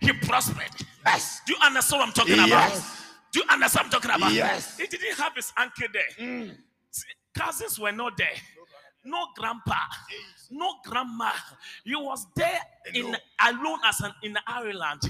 [0.00, 0.74] he prospered
[1.06, 1.40] Yes.
[1.46, 3.02] do you understand what i'm talking about Yes.
[3.32, 4.76] do you understand what i'm talking about Yes.
[4.78, 6.56] he didn't have his uncle there Mm.
[7.34, 8.36] cousins were not there
[9.04, 9.74] no grandpa,
[10.52, 11.32] no grandma.
[11.84, 12.60] He was there
[12.94, 13.16] in
[13.48, 15.02] alone as an in Ireland.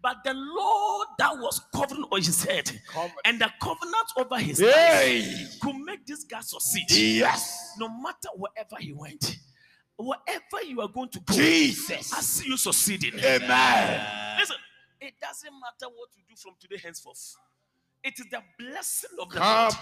[0.00, 3.12] But the Lord that was covering on his head Covered.
[3.24, 5.22] and the covenant over his Hey.
[5.26, 6.90] life could make this guy succeed.
[6.90, 7.74] Yes.
[7.78, 9.36] No matter wherever he went,
[9.96, 12.12] wherever you are going to go, Jesus.
[12.12, 13.18] I see you succeeding.
[13.18, 14.36] Amen.
[14.38, 14.56] Listen,
[15.00, 17.34] it doesn't matter what you do from today henceforth.
[18.04, 19.72] It is the blessing of the Lord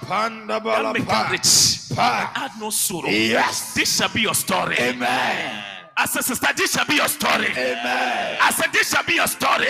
[0.49, 2.33] that make rich Pa.
[2.35, 3.11] and add no sorrow.
[3.11, 3.75] Yes.
[3.75, 4.77] This shall be your story.
[4.79, 5.63] Amen.
[5.99, 7.49] I said, sister, this shall be your story.
[7.53, 8.39] Amen.
[8.41, 9.67] I said, this shall be your story.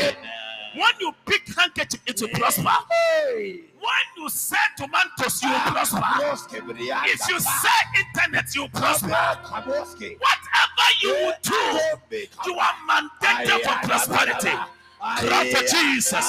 [0.75, 2.69] When you pick handkerchief, it will prosper.
[2.91, 3.61] Hey.
[3.79, 6.03] When you sell tomatoes, you will prosper.
[6.59, 9.09] If you sell internet, you will prosper.
[9.09, 10.19] Whatever
[11.03, 11.81] you will do,
[12.47, 14.57] you are mandated for prosperity.
[14.99, 16.27] Clap for Jesus.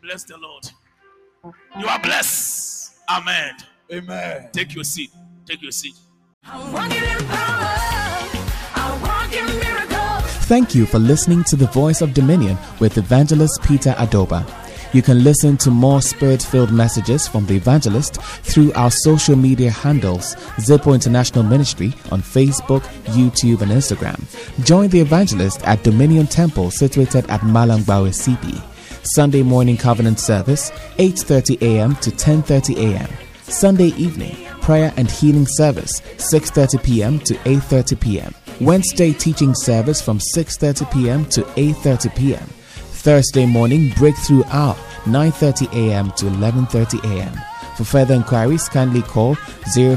[0.00, 0.70] Bless the Lord.
[1.78, 2.94] You are blessed.
[3.10, 3.56] Amen.
[3.92, 4.48] Amen.
[4.52, 5.10] Take your seat.
[5.44, 5.96] Take your seat.
[10.44, 14.44] Thank you for listening to the Voice of Dominion with Evangelist Peter Adobah.
[14.92, 19.70] You can listen to more spirit filled messages from the evangelist through our social media
[19.70, 22.82] handles, Zipo International Ministry on Facebook,
[23.14, 24.20] YouTube, and Instagram.
[24.64, 28.60] Join the evangelist at Dominion Temple situated at Malangbawe CP.
[29.04, 31.94] Sunday morning covenant service, 8:30 a.m.
[31.96, 33.08] to 10:30 a.m.
[33.44, 37.18] Sunday evening prayer and healing service 6:30 p.m.
[37.20, 38.34] to 8:30 p.m.
[38.60, 41.24] Wednesday teaching service from 6:30 p.m.
[41.26, 42.46] to 8:30 p.m.
[43.04, 46.10] Thursday morning breakthrough hour 9:30 a.m.
[46.12, 47.34] to 11:30 a.m.
[47.76, 49.34] For further inquiries kindly call
[49.74, 49.96] 050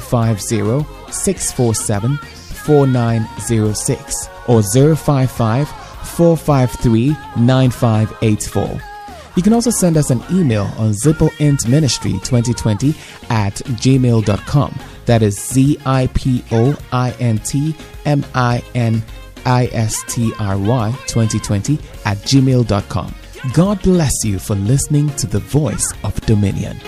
[1.11, 8.94] 647 4906 or 055 453 9584.
[9.35, 14.79] You can also send us an email on zipointministry2020 at gmail.com.
[15.05, 17.75] That is Z I P O I N T
[18.05, 19.03] M I N
[19.45, 23.13] I S T R Y 2020 at gmail.com.
[23.53, 26.79] God bless you for listening to the voice of Dominion.